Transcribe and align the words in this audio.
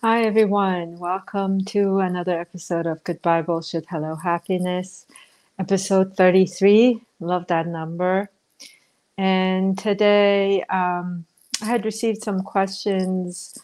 Hi, 0.00 0.22
everyone. 0.22 1.00
Welcome 1.00 1.64
to 1.64 1.98
another 1.98 2.38
episode 2.38 2.86
of 2.86 3.02
Goodbye 3.02 3.42
Bullshit, 3.42 3.84
Hello 3.90 4.14
Happiness, 4.14 5.06
episode 5.58 6.16
33. 6.16 7.02
Love 7.18 7.48
that 7.48 7.66
number. 7.66 8.30
And 9.16 9.76
today 9.76 10.62
um, 10.70 11.26
I 11.60 11.64
had 11.64 11.84
received 11.84 12.22
some 12.22 12.44
questions 12.44 13.58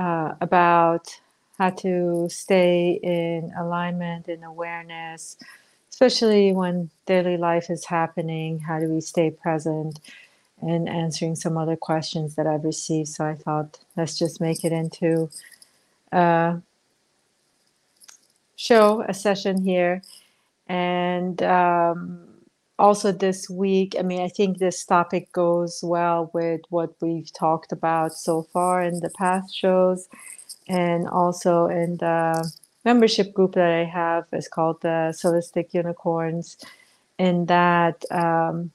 uh, 0.00 0.32
about 0.40 1.20
how 1.58 1.68
to 1.84 2.28
stay 2.30 2.98
in 3.02 3.52
alignment 3.58 4.28
and 4.28 4.44
awareness, 4.44 5.36
especially 5.90 6.52
when 6.52 6.88
daily 7.04 7.36
life 7.36 7.68
is 7.68 7.84
happening. 7.84 8.60
How 8.60 8.80
do 8.80 8.88
we 8.88 9.02
stay 9.02 9.30
present? 9.30 10.00
And 10.62 10.88
answering 10.88 11.36
some 11.36 11.58
other 11.58 11.76
questions 11.76 12.36
that 12.36 12.46
I've 12.46 12.64
received. 12.64 13.08
So 13.08 13.26
I 13.26 13.34
thought, 13.34 13.78
let's 13.94 14.18
just 14.18 14.40
make 14.40 14.64
it 14.64 14.72
into 14.72 15.28
uh, 16.12 16.56
show, 18.56 19.02
a 19.08 19.14
session 19.14 19.62
here. 19.64 20.02
And 20.68 21.42
um, 21.42 22.26
also 22.78 23.12
this 23.12 23.48
week, 23.48 23.94
I 23.98 24.02
mean, 24.02 24.20
I 24.20 24.28
think 24.28 24.58
this 24.58 24.84
topic 24.84 25.32
goes 25.32 25.80
well 25.82 26.30
with 26.32 26.62
what 26.70 26.94
we've 27.00 27.32
talked 27.32 27.72
about 27.72 28.12
so 28.14 28.42
far 28.42 28.82
in 28.82 29.00
the 29.00 29.10
past 29.10 29.54
shows 29.54 30.08
and 30.68 31.08
also 31.08 31.66
in 31.66 31.96
the 31.98 32.52
membership 32.84 33.32
group 33.32 33.54
that 33.54 33.70
I 33.70 33.84
have 33.84 34.26
is 34.32 34.48
called 34.48 34.80
the 34.82 35.14
Solistic 35.14 35.72
Unicorns. 35.72 36.56
In 37.18 37.46
that, 37.46 38.04
um, 38.10 38.72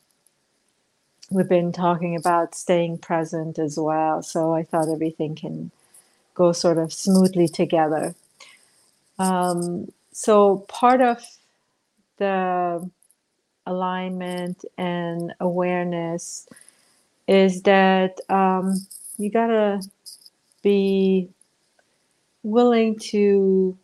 we've 1.30 1.50
been 1.50 1.72
talking 1.72 2.16
about 2.16 2.56
staying 2.56 2.98
present 3.00 3.60
as 3.60 3.78
well. 3.78 4.24
So 4.24 4.54
I 4.54 4.64
thought 4.64 4.90
everything 4.90 5.36
can 5.36 5.72
go 6.42 6.52
sort 6.52 6.80
of 6.80 6.92
smoothly 6.92 7.48
together. 7.48 8.16
Um, 9.20 9.92
so 10.12 10.66
part 10.68 11.02
of 11.02 11.18
the 12.18 12.90
alignment 13.68 14.66
and 14.78 15.34
awareness 15.40 16.48
is 17.28 17.62
that 17.64 18.20
um, 18.30 18.66
you 19.18 19.30
gotta 19.30 19.82
be 20.64 21.30
willing 22.44 22.98
to 22.98 23.78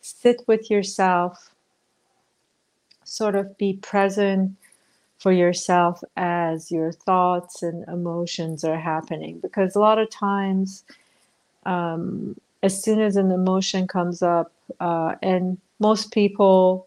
sit 0.00 0.42
with 0.48 0.68
yourself, 0.70 1.54
sort 3.04 3.36
of 3.36 3.56
be 3.56 3.74
present 3.74 4.56
for 5.18 5.32
yourself 5.32 6.02
as 6.16 6.70
your 6.70 6.90
thoughts 6.92 7.62
and 7.62 7.86
emotions 7.88 8.64
are 8.64 8.78
happening. 8.78 9.38
Because 9.40 9.76
a 9.76 9.80
lot 9.80 9.98
of 9.98 10.10
times, 10.10 10.84
um, 11.64 12.36
as 12.62 12.82
soon 12.82 13.00
as 13.00 13.16
an 13.16 13.30
emotion 13.30 13.86
comes 13.86 14.22
up, 14.22 14.52
uh, 14.80 15.14
and 15.22 15.58
most 15.78 16.12
people, 16.12 16.86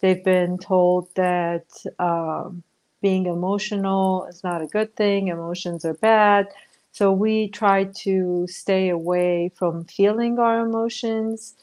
they've 0.00 0.24
been 0.24 0.58
told 0.58 1.08
that 1.14 1.64
um, 1.98 2.62
being 3.00 3.26
emotional 3.26 4.26
is 4.26 4.42
not 4.44 4.62
a 4.62 4.66
good 4.66 4.94
thing, 4.96 5.28
emotions 5.28 5.84
are 5.84 5.94
bad. 5.94 6.48
So 6.92 7.12
we 7.12 7.48
try 7.48 7.84
to 7.84 8.46
stay 8.48 8.88
away 8.88 9.52
from 9.54 9.84
feeling 9.84 10.38
our 10.38 10.60
emotions. 10.60 11.54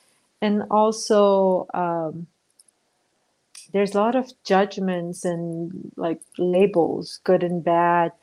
And 0.42 0.64
also, 0.70 1.68
um, 1.74 2.28
there's 3.74 3.96
a 3.96 4.00
lot 4.00 4.16
of 4.16 4.32
judgments 4.46 5.26
and 5.26 5.92
like 5.98 6.22
labels, 6.38 7.20
good 7.24 7.44
and 7.44 7.64
bad, 7.64 8.14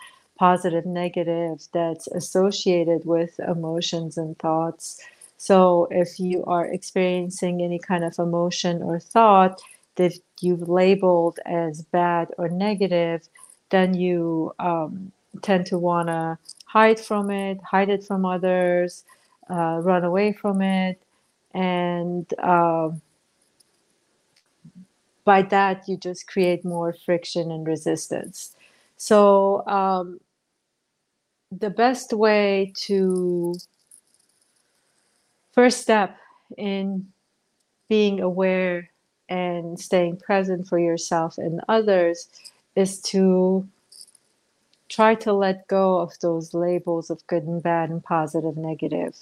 positive, 0.43 0.85
negative, 0.85 1.57
that's 1.73 2.09
associated 2.09 3.05
with 3.05 3.39
emotions 3.39 4.19
and 4.19 4.37
thoughts. 4.41 5.01
So 5.37 5.87
if 5.93 6.19
you 6.19 6.43
are 6.47 6.67
experiencing 6.67 7.63
any 7.63 7.79
kind 7.79 8.03
of 8.03 8.19
emotion 8.19 8.83
or 8.83 8.99
thought 8.99 9.63
that 9.95 10.15
you've 10.41 10.69
labeled 10.69 11.39
as 11.47 11.83
bad 11.83 12.27
or 12.39 12.49
negative, 12.49 13.21
then 13.71 13.95
you 13.95 14.53
um, 14.59 15.13
tend 15.43 15.67
to 15.67 15.79
want 15.79 16.09
to 16.09 16.37
hide 16.65 16.99
from 16.99 17.31
it, 17.31 17.61
hide 17.63 17.89
it 17.89 18.03
from 18.03 18.25
others, 18.25 19.05
uh, 19.49 19.79
run 19.81 20.03
away 20.03 20.33
from 20.33 20.61
it. 20.61 21.01
And 21.55 22.27
uh, 22.43 22.91
by 25.23 25.43
that, 25.43 25.89
you 25.89 25.97
just 25.97 26.27
create 26.27 26.65
more 26.65 26.93
friction 26.93 27.53
and 27.53 27.65
resistance. 27.65 28.57
So, 28.97 29.65
um, 29.69 30.21
the 31.59 31.71
best 31.71 32.13
way 32.13 32.73
to 32.75 33.55
first 35.53 35.81
step 35.83 36.17
in 36.57 37.07
being 37.89 38.21
aware 38.21 38.91
and 39.29 39.79
staying 39.79 40.17
present 40.17 40.67
for 40.67 40.79
yourself 40.79 41.39
and 41.39 41.61
others 41.69 42.29
is 42.75 43.01
to 43.01 43.69
try 44.89 45.15
to 45.15 45.33
let 45.33 45.67
go 45.69 45.99
of 45.99 46.19
those 46.21 46.55
labels 46.55 47.11
of 47.11 47.27
good 47.27 47.45
and 47.45 47.63
bad 47.63 47.91
and 47.91 48.03
positive 48.03 48.57
negative 48.57 49.15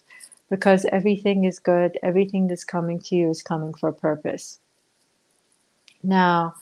because 0.51 0.85
everything 0.87 1.45
is 1.45 1.61
good. 1.61 1.97
Everything 2.03 2.49
that's 2.49 2.65
coming 2.65 2.99
to 3.01 3.15
you 3.15 3.31
is 3.31 3.43
coming 3.43 3.73
for 3.75 3.89
a 3.89 3.93
purpose. 3.93 4.59
Now 6.03 6.55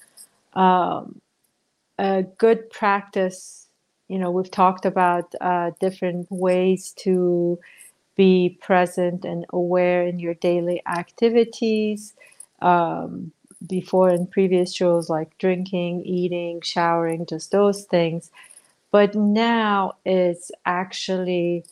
um, 0.52 1.20
a 1.98 2.22
good 2.22 2.70
practice 2.70 3.67
you 4.08 4.19
know 4.19 4.30
we've 4.30 4.50
talked 4.50 4.86
about 4.86 5.34
uh, 5.41 5.72
different 5.80 6.28
ways 6.30 6.92
to 6.98 7.58
be 8.16 8.58
present 8.60 9.24
and 9.24 9.46
aware 9.50 10.06
in 10.06 10.19
your 10.19 10.34
daily 10.34 10.82
activities 10.86 12.14
um, 12.62 13.32
before 13.68 14.10
in 14.10 14.26
previous 14.26 14.74
shows 14.74 15.10
like 15.10 15.36
drinking 15.38 16.02
eating 16.04 16.60
showering 16.62 17.26
just 17.26 17.52
those 17.52 17.84
things. 17.84 18.30
But 18.92 19.14
now 19.14 19.94
it's 20.04 20.50
actually 20.66 21.64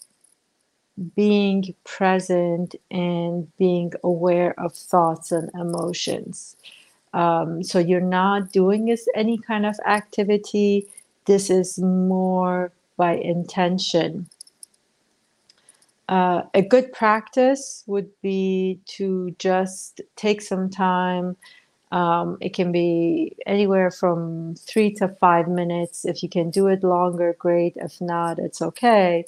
being 1.17 1.75
present 1.85 2.75
and 2.91 3.55
being 3.59 3.93
aware 4.05 4.59
of 4.61 4.75
thoughts 4.75 5.33
and 5.33 5.51
emotions. 5.55 6.57
Um, 7.15 7.63
so 7.63 7.79
you're 7.79 8.01
not 8.01 8.53
doing 8.53 8.87
this, 8.87 9.09
any 9.15 9.39
kind 9.39 9.67
of 9.67 9.77
activity 9.87 10.89
this 11.27 11.51
is 11.51 11.79
more 11.79 12.73
by 12.97 13.17
intention. 13.17 14.29
Uh, 16.09 16.43
a 16.55 16.63
good 16.63 16.93
practice 16.93 17.85
would 17.87 18.11
be 18.23 18.81
to 18.87 19.35
just 19.39 20.01
take 20.17 20.41
some 20.43 20.71
time. 20.71 21.37
Um, 21.93 22.39
it 22.41 22.55
can 22.55 22.73
be 22.73 23.37
anywhere 23.47 23.91
from 23.91 24.55
three 24.57 24.93
to 24.95 25.09
five 25.09 25.49
minutes. 25.49 26.05
If 26.05 26.23
you 26.23 26.29
can 26.29 26.51
do 26.51 26.69
it 26.69 26.85
longer, 26.85 27.35
great. 27.39 27.75
If 27.77 28.01
not, 28.01 28.39
it's 28.39 28.63
okay. 28.63 29.25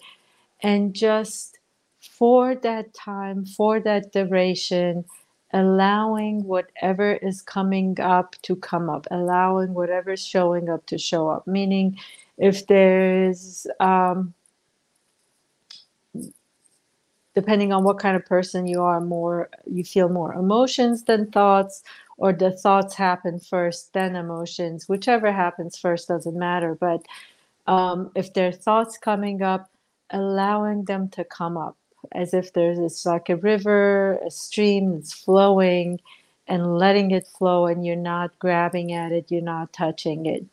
And 0.62 0.94
just 0.94 1.58
for 2.00 2.54
that 2.56 2.94
time, 2.94 3.46
for 3.46 3.80
that 3.80 4.12
duration, 4.12 5.04
allowing 5.52 6.44
whatever 6.44 7.14
is 7.14 7.40
coming 7.42 7.98
up 8.00 8.36
to 8.42 8.56
come 8.56 8.90
up, 8.90 9.06
allowing 9.10 9.74
whatever 9.74 10.12
is 10.12 10.24
showing 10.24 10.68
up 10.68 10.84
to 10.86 10.98
show 10.98 11.28
up. 11.28 11.46
Meaning, 11.46 11.98
if 12.36 12.66
there's, 12.66 13.66
um, 13.80 14.34
depending 17.34 17.72
on 17.72 17.84
what 17.84 17.98
kind 17.98 18.16
of 18.16 18.26
person 18.26 18.66
you 18.66 18.82
are, 18.82 19.00
more 19.00 19.48
you 19.66 19.84
feel 19.84 20.08
more 20.08 20.34
emotions 20.34 21.04
than 21.04 21.30
thoughts, 21.30 21.82
or 22.18 22.32
the 22.32 22.50
thoughts 22.50 22.94
happen 22.94 23.38
first, 23.38 23.92
then 23.92 24.16
emotions. 24.16 24.88
Whichever 24.88 25.32
happens 25.32 25.78
first 25.78 26.08
doesn't 26.08 26.36
matter. 26.36 26.74
But 26.74 27.02
um, 27.66 28.10
if 28.14 28.34
there 28.34 28.48
are 28.48 28.52
thoughts 28.52 28.98
coming 28.98 29.42
up, 29.42 29.70
allowing 30.10 30.84
them 30.84 31.08
to 31.10 31.24
come 31.24 31.56
up 31.56 31.76
as 32.12 32.34
if 32.34 32.52
there's 32.52 32.78
it's 32.78 33.04
like 33.06 33.28
a 33.28 33.36
river, 33.36 34.18
a 34.26 34.30
stream 34.30 34.94
that's 34.94 35.12
flowing 35.12 36.00
and 36.46 36.78
letting 36.78 37.10
it 37.10 37.26
flow 37.26 37.66
and 37.66 37.84
you're 37.84 37.96
not 37.96 38.38
grabbing 38.38 38.92
at 38.92 39.12
it, 39.12 39.30
you're 39.30 39.42
not 39.42 39.72
touching 39.72 40.26
it. 40.26 40.46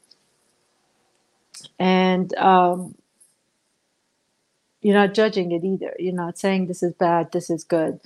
And 1.80 2.36
um, 2.38 2.96
you're 4.82 4.96
not 4.96 5.14
judging 5.14 5.52
it 5.52 5.64
either. 5.64 5.96
You're 5.98 6.14
not 6.14 6.38
saying 6.38 6.68
this 6.68 6.84
is 6.84 6.94
bad, 6.94 7.32
this 7.32 7.50
is 7.50 7.64
good. 7.64 8.00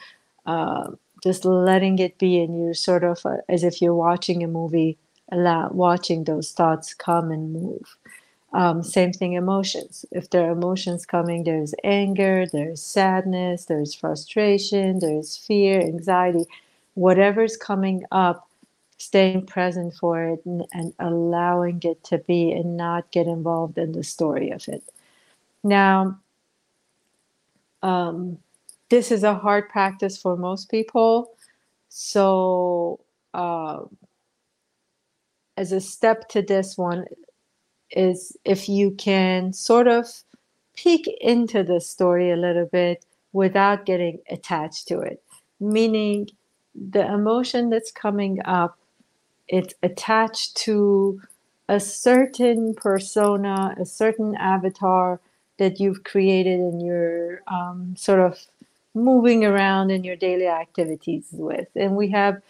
Uh, 0.46 0.92
just 1.22 1.44
letting 1.44 2.00
it 2.00 2.18
be, 2.18 2.42
and 2.42 2.58
you're 2.58 2.74
sort 2.74 3.04
of 3.04 3.26
uh, 3.26 3.38
as 3.50 3.64
if 3.64 3.82
you're 3.82 3.94
watching 3.94 4.44
a 4.44 4.48
movie, 4.48 4.98
allow, 5.32 5.70
watching 5.70 6.24
those 6.24 6.52
thoughts 6.52 6.94
come 6.94 7.32
and 7.32 7.52
move. 7.52 7.98
Um, 8.52 8.82
same 8.82 9.14
thing, 9.14 9.34
emotions. 9.34 10.06
If 10.12 10.32
there 10.32 10.48
are 10.48 10.52
emotions 10.52 11.06
coming, 11.06 11.44
there's 11.44 11.76
anger, 11.84 12.48
there's 12.52 12.82
sadness, 12.82 13.66
there's 13.66 13.94
frustration, 13.94 15.00
there's 15.00 15.38
fear, 15.38 15.80
anxiety, 15.82 16.46
whatever's 16.96 17.56
coming 17.56 18.04
up, 18.12 18.48
staying 18.98 19.46
present 19.46 19.94
for 19.94 20.24
it 20.24 20.42
and, 20.46 20.66
and 20.74 20.94
allowing 21.00 21.80
it 21.84 22.04
to 22.06 22.18
be 22.18 22.52
and 22.52 22.76
not 22.76 23.12
get 23.12 23.28
involved 23.28 23.78
in 23.78 23.92
the 23.92 24.04
story 24.04 24.50
of 24.50 24.68
it. 24.68 24.84
Now, 25.64 26.20
um, 27.84 28.40
this 28.90 29.12
is 29.12 29.24
a 29.24 29.36
hard 29.36 29.70
practice 29.70 30.20
for 30.20 30.36
most 30.36 30.72
people. 30.72 31.32
So, 31.90 33.00
uh, 33.34 33.82
as 35.56 35.72
a 35.72 35.80
step 35.80 36.28
to 36.30 36.42
this 36.42 36.78
one, 36.78 37.06
is 37.92 38.38
if 38.46 38.70
you 38.70 38.92
can 38.92 39.54
sort 39.54 39.88
of 39.88 40.06
peek 40.76 41.08
into 41.22 41.64
the 41.64 41.82
story 41.82 42.32
a 42.32 42.38
little 42.38 42.66
bit 42.66 43.06
without 43.34 43.86
getting 43.86 44.20
attached 44.30 44.88
to 44.88 45.00
it, 45.00 45.22
meaning 45.60 46.30
the 46.76 47.06
emotion 47.06 47.70
that's 47.70 47.92
coming 47.92 48.40
up, 48.46 48.78
it's 49.48 49.74
attached 49.84 50.56
to 50.56 51.22
a 51.68 51.80
certain 51.80 52.74
persona, 52.74 53.76
a 53.80 53.86
certain 53.86 54.36
avatar 54.36 55.20
that 55.58 55.80
you've 55.80 56.04
created 56.04 56.60
in 56.60 56.80
your 56.80 57.42
um, 57.48 57.96
sort 57.98 58.20
of 58.20 58.40
moving 58.96 59.46
around 59.46 59.92
in 59.92 60.04
your 60.04 60.16
daily 60.16 60.48
activities 60.48 61.28
with. 61.32 61.68
And 61.76 61.96
we 61.96 62.10
have 62.10 62.42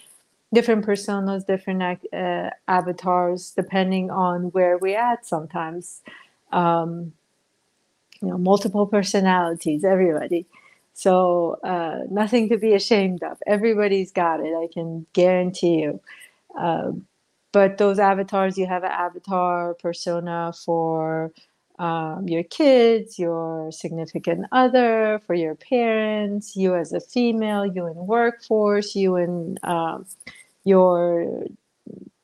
different 0.54 0.86
personas, 0.86 1.46
different 1.46 1.82
uh, 2.14 2.50
avatars, 2.68 3.52
depending 3.56 4.10
on 4.10 4.52
where 4.52 4.78
we're 4.78 4.98
at 4.98 5.26
sometimes. 5.26 6.02
Um, 6.52 7.14
you 8.22 8.28
know, 8.28 8.38
multiple 8.38 8.86
personalities, 8.86 9.84
everybody. 9.84 10.46
So 10.94 11.58
uh, 11.64 12.00
nothing 12.10 12.50
to 12.50 12.58
be 12.58 12.74
ashamed 12.74 13.24
of. 13.24 13.38
Everybody's 13.48 14.12
got 14.12 14.42
it. 14.42 14.54
I 14.54 14.68
can 14.74 15.06
guarantee 15.14 15.82
you. 15.82 16.02
Uh, 16.58 16.92
but 17.52 17.78
those 17.78 18.00
avatars, 18.00 18.58
you 18.58 18.68
have 18.68 18.84
an 18.84 18.92
avatar 18.92 19.74
persona 19.76 20.52
for 20.66 21.32
um, 21.80 22.28
your 22.28 22.44
kids, 22.44 23.18
your 23.18 23.72
significant 23.72 24.46
other, 24.52 25.22
for 25.26 25.34
your 25.34 25.56
parents, 25.56 26.56
you 26.56 26.76
as 26.76 26.92
a 26.92 27.00
female, 27.00 27.66
you 27.66 27.88
in 27.88 27.96
workforce, 27.96 28.96
you 28.96 29.16
in 29.16 29.58
um, 29.64 30.06
your 30.70 31.46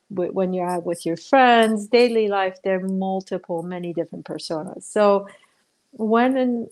when 0.08 0.52
you're 0.54 0.70
out 0.70 0.86
with 0.86 1.04
your 1.04 1.16
friends, 1.16 1.88
daily 1.88 2.28
life. 2.28 2.56
There 2.62 2.78
are 2.78 2.88
multiple, 2.88 3.62
many 3.62 3.92
different 3.92 4.24
personas. 4.24 4.84
So 4.84 5.28
when 5.92 6.36
in, 6.36 6.68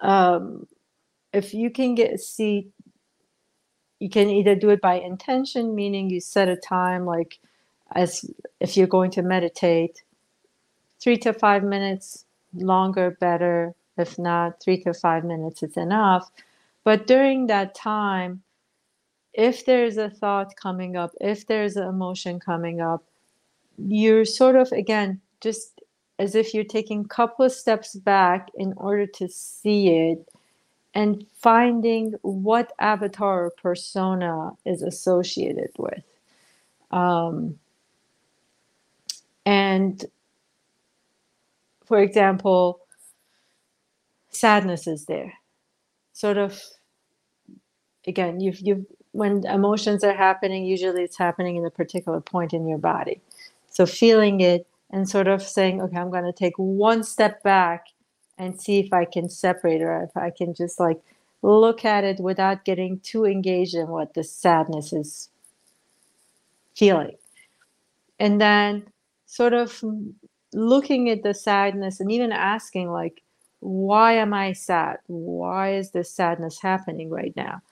um, 0.00 0.66
if 1.32 1.54
you 1.54 1.70
can 1.70 1.94
get 1.94 2.20
see 2.20 2.68
you 3.98 4.08
can 4.08 4.30
either 4.30 4.54
do 4.54 4.70
it 4.70 4.80
by 4.80 4.94
intention 4.94 5.74
meaning 5.74 6.10
you 6.10 6.20
set 6.20 6.48
a 6.48 6.56
time 6.56 7.04
like 7.04 7.38
as 7.94 8.24
if 8.60 8.76
you're 8.76 8.86
going 8.86 9.10
to 9.10 9.22
meditate 9.22 10.02
three 11.00 11.16
to 11.16 11.32
five 11.32 11.62
minutes 11.62 12.24
longer 12.54 13.16
better 13.20 13.74
if 13.98 14.18
not 14.18 14.60
three 14.60 14.82
to 14.82 14.94
five 14.94 15.24
minutes 15.24 15.62
is 15.62 15.76
enough 15.76 16.30
but 16.84 17.06
during 17.06 17.46
that 17.46 17.74
time 17.74 18.42
if 19.34 19.64
there's 19.64 19.96
a 19.96 20.10
thought 20.10 20.54
coming 20.56 20.96
up 20.96 21.12
if 21.20 21.46
there's 21.46 21.76
an 21.76 21.86
emotion 21.86 22.40
coming 22.40 22.80
up 22.80 23.04
you're 23.78 24.24
sort 24.24 24.56
of 24.56 24.70
again 24.72 25.20
just 25.40 25.80
as 26.20 26.34
if 26.34 26.52
you're 26.52 26.64
taking 26.64 27.00
a 27.00 27.08
couple 27.08 27.46
of 27.46 27.50
steps 27.50 27.96
back 27.96 28.50
in 28.56 28.74
order 28.76 29.06
to 29.06 29.26
see 29.26 29.88
it 29.88 30.28
and 30.94 31.24
finding 31.34 32.12
what 32.20 32.72
avatar 32.78 33.46
or 33.46 33.50
persona 33.50 34.50
is 34.66 34.82
associated 34.82 35.70
with. 35.78 36.04
Um, 36.90 37.58
and 39.46 40.04
for 41.86 42.00
example, 42.00 42.80
sadness 44.28 44.86
is 44.86 45.06
there. 45.06 45.32
Sort 46.12 46.36
of, 46.36 46.60
again, 48.06 48.40
you've, 48.40 48.60
you've, 48.60 48.84
when 49.12 49.44
emotions 49.46 50.04
are 50.04 50.14
happening, 50.14 50.64
usually 50.64 51.02
it's 51.02 51.18
happening 51.18 51.56
in 51.56 51.64
a 51.64 51.70
particular 51.70 52.20
point 52.20 52.52
in 52.52 52.66
your 52.66 52.78
body. 52.78 53.20
So 53.68 53.86
feeling 53.86 54.40
it 54.40 54.66
and 54.90 55.08
sort 55.08 55.28
of 55.28 55.42
saying, 55.42 55.80
okay, 55.82 55.96
I'm 55.96 56.10
going 56.10 56.24
to 56.24 56.32
take 56.32 56.54
one 56.56 57.02
step 57.02 57.42
back 57.42 57.86
and 58.38 58.60
see 58.60 58.78
if 58.78 58.92
I 58.92 59.04
can 59.04 59.28
separate 59.28 59.82
or 59.82 60.02
if 60.02 60.16
I 60.16 60.30
can 60.30 60.54
just 60.54 60.80
like 60.80 61.00
look 61.42 61.84
at 61.84 62.04
it 62.04 62.20
without 62.20 62.64
getting 62.64 63.00
too 63.00 63.24
engaged 63.24 63.74
in 63.74 63.88
what 63.88 64.14
the 64.14 64.24
sadness 64.24 64.92
is 64.92 65.28
feeling. 66.74 67.16
And 68.18 68.40
then 68.40 68.86
sort 69.26 69.52
of 69.52 69.82
looking 70.52 71.08
at 71.08 71.22
the 71.22 71.34
sadness 71.34 72.00
and 72.00 72.10
even 72.10 72.32
asking, 72.32 72.90
like, 72.90 73.22
why 73.60 74.14
am 74.14 74.34
I 74.34 74.52
sad? 74.52 74.98
Why 75.06 75.74
is 75.74 75.90
this 75.90 76.10
sadness 76.10 76.60
happening 76.60 77.10
right 77.10 77.34
now? 77.36 77.62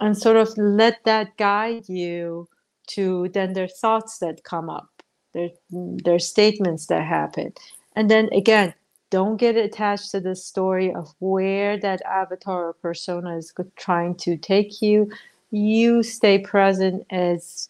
And 0.00 0.16
sort 0.16 0.36
of 0.36 0.56
let 0.56 1.04
that 1.04 1.36
guide 1.36 1.88
you 1.88 2.48
to 2.88 3.28
then 3.28 3.52
their 3.52 3.68
thoughts 3.68 4.18
that 4.18 4.44
come 4.44 4.70
up 4.70 4.88
there, 5.34 5.50
there 5.70 6.18
statements 6.18 6.86
that 6.86 7.04
happen. 7.04 7.52
And 7.94 8.10
then 8.10 8.28
again, 8.32 8.74
don't 9.10 9.36
get 9.36 9.56
attached 9.56 10.10
to 10.12 10.20
the 10.20 10.34
story 10.36 10.92
of 10.94 11.14
where 11.18 11.76
that 11.78 12.00
avatar 12.02 12.68
or 12.68 12.72
persona 12.72 13.36
is 13.36 13.52
trying 13.76 14.14
to 14.16 14.36
take 14.36 14.80
you. 14.80 15.10
You 15.50 16.02
stay 16.02 16.38
present 16.38 17.04
as 17.10 17.68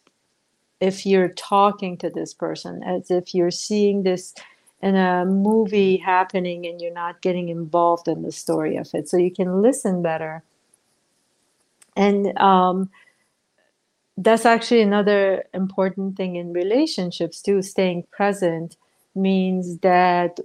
if 0.80 1.04
you're 1.04 1.30
talking 1.30 1.96
to 1.98 2.10
this 2.10 2.32
person, 2.32 2.82
as 2.82 3.10
if 3.10 3.34
you're 3.34 3.50
seeing 3.50 4.02
this 4.02 4.34
in 4.82 4.96
a 4.96 5.24
movie 5.24 5.96
happening 5.96 6.66
and 6.66 6.80
you're 6.80 6.92
not 6.92 7.20
getting 7.22 7.48
involved 7.48 8.08
in 8.08 8.22
the 8.22 8.32
story 8.32 8.76
of 8.76 8.88
it. 8.94 9.08
So 9.08 9.16
you 9.16 9.30
can 9.30 9.60
listen 9.62 10.02
better. 10.02 10.42
And 11.96 12.36
um, 12.38 12.90
that's 14.16 14.44
actually 14.44 14.82
another 14.82 15.44
important 15.54 16.16
thing 16.16 16.36
in 16.36 16.52
relationships 16.52 17.40
too 17.40 17.62
staying 17.62 18.04
present 18.12 18.76
means 19.14 19.78
that 19.78 20.38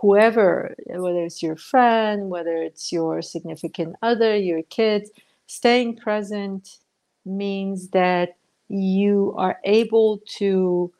whoever 0.00 0.74
whether 0.86 1.24
it's 1.24 1.42
your 1.42 1.56
friend 1.56 2.30
whether 2.30 2.56
it's 2.56 2.90
your 2.90 3.20
significant 3.20 3.94
other 4.02 4.34
your 4.36 4.62
kids 4.64 5.10
staying 5.46 5.96
present 5.96 6.78
means 7.26 7.88
that 7.88 8.36
you 8.68 9.34
are 9.36 9.58
able 9.64 10.18
to 10.26 10.90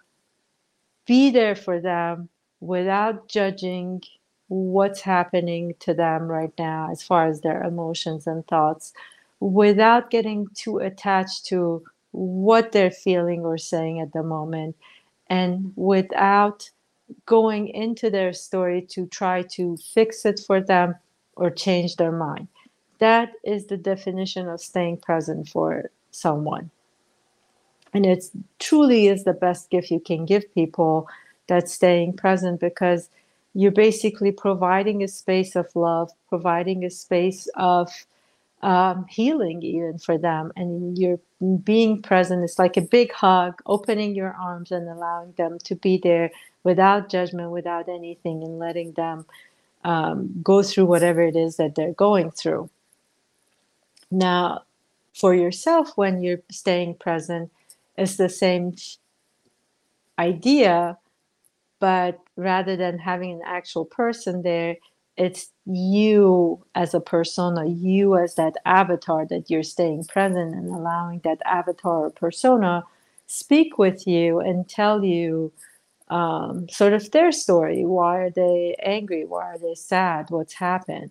be 1.07 1.31
there 1.31 1.55
for 1.57 1.81
them 1.81 2.29
without 2.61 3.29
judging 3.29 4.03
what's 4.49 5.01
happening 5.01 5.75
to 5.81 5.95
them 5.95 6.25
right 6.25 6.53
now 6.59 6.89
as 6.91 7.03
far 7.03 7.27
as 7.27 7.41
their 7.41 7.63
emotions 7.63 8.27
and 8.27 8.47
thoughts 8.47 8.93
without 9.43 10.09
getting 10.11 10.47
too 10.55 10.79
attached 10.79 11.47
to 11.47 11.83
what 12.13 12.71
they're 12.71 12.93
feeling 12.93 13.41
or 13.41 13.59
saying 13.59 13.99
at 13.99 14.13
the 14.13 14.23
moment 14.23 14.77
and 15.29 15.73
without 15.75 16.71
going 17.27 17.69
into 17.69 18.09
their 18.09 18.33
story 18.33 18.83
to 18.83 19.07
try 19.07 19.43
to 19.43 19.77
fix 19.95 20.25
it 20.25 20.41
for 20.47 20.61
them 20.61 20.95
or 21.35 21.51
change 21.51 21.97
their 21.97 22.13
mind. 22.13 22.47
That 22.99 23.33
is 23.43 23.67
the 23.67 23.77
definition 23.77 24.49
of 24.49 24.61
staying 24.61 24.99
present 24.99 25.49
for 25.49 25.91
someone. 26.13 26.71
And 27.95 28.07
it 28.07 28.25
truly 28.61 29.09
is 29.09 29.25
the 29.25 29.33
best 29.33 29.71
gift 29.71 29.91
you 29.91 29.99
can 29.99 30.25
give 30.25 30.55
people 30.55 31.09
that 31.49 31.69
staying 31.69 32.13
present 32.13 32.61
because 32.61 33.11
you're 33.55 33.73
basically 33.73 34.31
providing 34.31 35.03
a 35.03 35.09
space 35.09 35.57
of 35.57 35.67
love, 35.75 36.11
providing 36.29 36.85
a 36.85 36.91
space 36.91 37.49
of 37.57 37.91
um, 38.63 39.07
healing 39.09 39.63
even 39.63 39.99
for 39.99 40.19
them. 40.19 40.53
And 40.57 40.99
you're 40.99 41.21
being 41.65 42.03
present. 42.03 42.45
It's 42.45 42.59
like 42.59 42.77
a 42.77 42.83
big 42.83 43.13
hug 43.13 43.61
opening 43.67 44.15
your 44.15 44.33
arms 44.33 44.71
and 44.71 44.89
allowing 44.89 45.33
them 45.33 45.59
to 45.65 45.75
be 45.75 45.99
there 45.99 46.31
without 46.65 47.09
judgment 47.09 47.51
without 47.51 47.89
anything 47.89 48.43
and 48.43 48.59
letting 48.59 48.93
them 48.93 49.27
um, 49.85 50.33
go 50.43 50.63
through 50.63 50.87
whatever 50.87 51.23
it 51.23 51.35
is 51.35 51.57
that 51.57 51.75
they're 51.75 51.93
going 51.95 52.31
through. 52.31 52.71
Now 54.11 54.63
for 55.15 55.35
yourself 55.35 55.93
when 55.97 56.23
you're 56.23 56.43
staying 56.51 56.95
present 56.95 57.51
it's 57.97 58.17
the 58.17 58.29
same 58.29 58.75
idea 60.19 60.97
but 61.81 62.19
rather 62.37 62.77
than 62.77 62.99
having 62.99 63.33
an 63.33 63.43
actual 63.45 63.85
person 63.85 64.43
there 64.43 64.77
it's 65.17 65.51
you 65.67 66.65
as 66.75 66.95
a 66.95 67.01
persona, 67.01 67.67
you 67.67 68.17
as 68.17 68.35
that 68.37 68.55
avatar 68.65 69.27
that 69.27 69.51
you're 69.51 69.63
staying 69.63 70.05
present 70.05 70.55
and 70.55 70.69
allowing 70.69 71.21
that 71.25 71.41
avatar 71.45 72.07
or 72.07 72.11
persona 72.11 72.85
speak 73.27 73.79
with 73.79 74.07
you 74.07 74.41
and 74.41 74.69
tell 74.69 75.05
you 75.05 75.53
um, 76.09 76.69
sort 76.69 76.93
of 76.93 77.11
their 77.11 77.33
story. 77.33 77.85
Why 77.85 78.19
are 78.19 78.31
they 78.31 78.77
angry? 78.83 79.25
Why 79.25 79.55
are 79.55 79.59
they 79.59 79.75
sad? 79.75 80.27
What's 80.31 80.55
happened? 80.55 81.11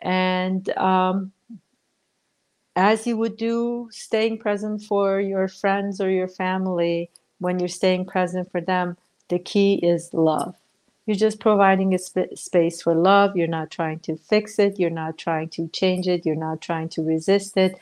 And 0.00 0.68
um, 0.76 1.32
as 2.76 3.06
you 3.06 3.16
would 3.16 3.36
do 3.36 3.88
staying 3.90 4.38
present 4.38 4.82
for 4.82 5.20
your 5.20 5.48
friends 5.48 6.00
or 6.00 6.10
your 6.10 6.28
family, 6.28 7.10
when 7.38 7.58
you're 7.58 7.68
staying 7.68 8.06
present 8.06 8.50
for 8.50 8.60
them, 8.60 8.96
the 9.28 9.38
key 9.38 9.74
is 9.74 10.10
love 10.12 10.54
you're 11.06 11.16
just 11.16 11.40
providing 11.40 11.94
a 11.94 11.98
sp- 12.00 12.34
space 12.34 12.82
for 12.82 12.94
love. 12.94 13.36
You're 13.36 13.46
not 13.46 13.70
trying 13.70 14.00
to 14.00 14.16
fix 14.16 14.58
it. 14.58 14.78
You're 14.78 14.90
not 14.90 15.18
trying 15.18 15.50
to 15.50 15.68
change 15.68 16.08
it. 16.08 16.24
You're 16.24 16.36
not 16.36 16.60
trying 16.60 16.88
to 16.90 17.02
resist 17.02 17.56
it. 17.56 17.78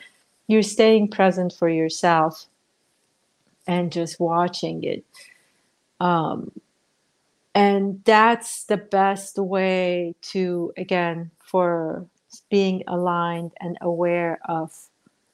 You're 0.47 0.61
staying 0.61 1.09
present 1.09 1.53
for 1.53 1.69
yourself 1.69 2.45
and 3.65 3.91
just 3.91 4.19
watching 4.19 4.83
it. 4.83 5.05
Um, 5.99 6.51
and 7.55 8.03
that's 8.03 8.65
the 8.65 8.77
best 8.77 9.37
way 9.37 10.15
to, 10.23 10.73
again, 10.75 11.31
for 11.45 12.05
being 12.49 12.83
aligned 12.87 13.53
and 13.61 13.77
aware 13.79 14.39
of 14.45 14.71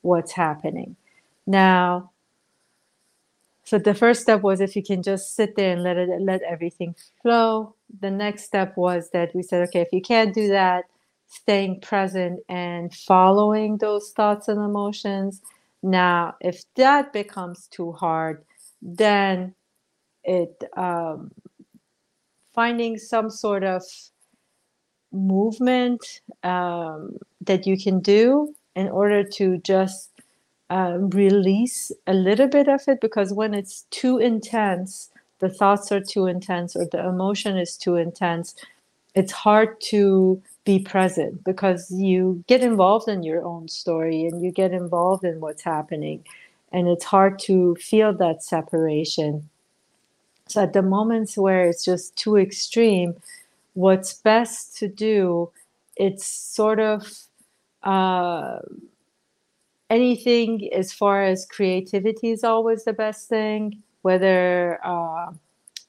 what's 0.01 0.33
happening. 0.33 0.95
Now, 1.47 2.11
so 3.69 3.77
the 3.77 3.93
first 3.93 4.23
step 4.23 4.41
was 4.41 4.61
if 4.61 4.75
you 4.75 4.81
can 4.81 5.03
just 5.03 5.35
sit 5.35 5.55
there 5.55 5.73
and 5.73 5.83
let 5.83 5.95
it 5.95 6.09
let 6.21 6.41
everything 6.41 6.95
flow. 7.21 7.75
The 7.99 8.09
next 8.09 8.45
step 8.45 8.75
was 8.75 9.11
that 9.11 9.29
we 9.35 9.43
said, 9.43 9.61
okay, 9.67 9.81
if 9.81 9.89
you 9.91 10.01
can't 10.01 10.33
do 10.33 10.47
that, 10.47 10.85
staying 11.27 11.81
present 11.81 12.39
and 12.49 12.91
following 12.91 13.77
those 13.77 14.09
thoughts 14.09 14.47
and 14.47 14.59
emotions. 14.59 15.43
Now, 15.83 16.33
if 16.41 16.63
that 16.77 17.13
becomes 17.13 17.67
too 17.67 17.91
hard, 17.91 18.43
then 18.81 19.53
it 20.23 20.63
um, 20.75 21.29
finding 22.55 22.97
some 22.97 23.29
sort 23.29 23.63
of 23.63 23.83
movement 25.11 26.21
um, 26.41 27.17
that 27.41 27.67
you 27.67 27.77
can 27.77 27.99
do 27.99 28.51
in 28.75 28.87
order 28.89 29.23
to 29.23 29.59
just 29.59 30.09
uh, 30.69 30.97
release 30.99 31.91
a 32.07 32.13
little 32.13 32.47
bit 32.47 32.67
of 32.67 32.81
it 32.87 33.01
because 33.01 33.33
when 33.33 33.53
it's 33.53 33.85
too 33.91 34.17
intense 34.17 35.09
the 35.39 35.49
thoughts 35.49 35.91
are 35.91 36.01
too 36.01 36.27
intense 36.27 36.75
or 36.75 36.85
the 36.91 37.07
emotion 37.07 37.57
is 37.57 37.77
too 37.77 37.95
intense 37.95 38.55
it's 39.15 39.31
hard 39.31 39.79
to 39.81 40.41
be 40.65 40.79
present 40.79 41.43
because 41.43 41.89
you 41.91 42.43
get 42.47 42.61
involved 42.61 43.07
in 43.07 43.23
your 43.23 43.43
own 43.43 43.67
story 43.67 44.25
and 44.25 44.43
you 44.43 44.51
get 44.51 44.71
involved 44.71 45.23
in 45.23 45.39
what's 45.39 45.63
happening 45.63 46.23
and 46.71 46.87
it's 46.87 47.05
hard 47.05 47.39
to 47.39 47.75
feel 47.75 48.13
that 48.13 48.43
separation. 48.43 49.49
So 50.47 50.61
at 50.63 50.73
the 50.73 50.83
moments 50.83 51.37
where 51.37 51.67
it's 51.67 51.83
just 51.83 52.15
too 52.15 52.37
extreme 52.37 53.15
what's 53.73 54.13
best 54.13 54.77
to 54.77 54.87
do 54.87 55.51
it's 55.95 56.25
sort 56.25 56.79
of 56.79 57.11
uh, 57.83 58.59
anything 59.89 60.71
as 60.73 60.93
far 60.93 61.23
as 61.23 61.45
creativity 61.45 62.31
is 62.31 62.43
always 62.43 62.83
the 62.85 62.93
best 62.93 63.27
thing 63.29 63.81
whether 64.01 64.79
uh, 64.85 65.31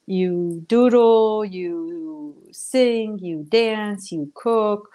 you 0.07 0.65
doodle 0.67 1.45
you 1.45 2.37
sing 2.53 3.19
you 3.19 3.45
dance 3.49 4.11
you 4.11 4.31
cook 4.35 4.91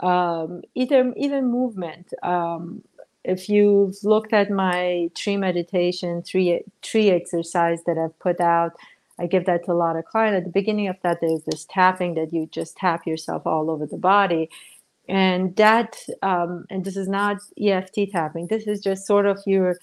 um, 0.00 0.62
either 0.74 1.12
even 1.16 1.50
movement. 1.50 2.12
Um, 2.22 2.82
if 3.24 3.48
you've 3.48 3.96
looked 4.02 4.32
at 4.32 4.50
my 4.50 5.10
tree 5.14 5.36
meditation 5.36 6.22
tree 6.22 6.62
tree 6.80 7.10
exercise 7.10 7.82
that 7.84 7.98
i've 7.98 8.18
put 8.18 8.40
out 8.40 8.72
i 9.18 9.26
give 9.26 9.44
that 9.44 9.62
to 9.62 9.72
a 9.72 9.74
lot 9.74 9.94
of 9.94 10.06
clients 10.06 10.38
at 10.38 10.44
the 10.44 10.50
beginning 10.50 10.88
of 10.88 10.96
that 11.02 11.20
there's 11.20 11.42
this 11.44 11.66
tapping 11.68 12.14
that 12.14 12.32
you 12.32 12.48
just 12.50 12.76
tap 12.76 13.06
yourself 13.06 13.46
all 13.46 13.70
over 13.70 13.84
the 13.84 13.98
body 13.98 14.48
and 15.10 15.56
that 15.56 15.96
um, 16.22 16.64
and 16.70 16.84
this 16.84 16.96
is 16.96 17.08
not 17.08 17.38
eft 17.60 17.98
tapping. 18.12 18.46
This 18.46 18.66
is 18.66 18.80
just 18.80 19.06
sort 19.06 19.26
of 19.26 19.38
your 19.46 19.76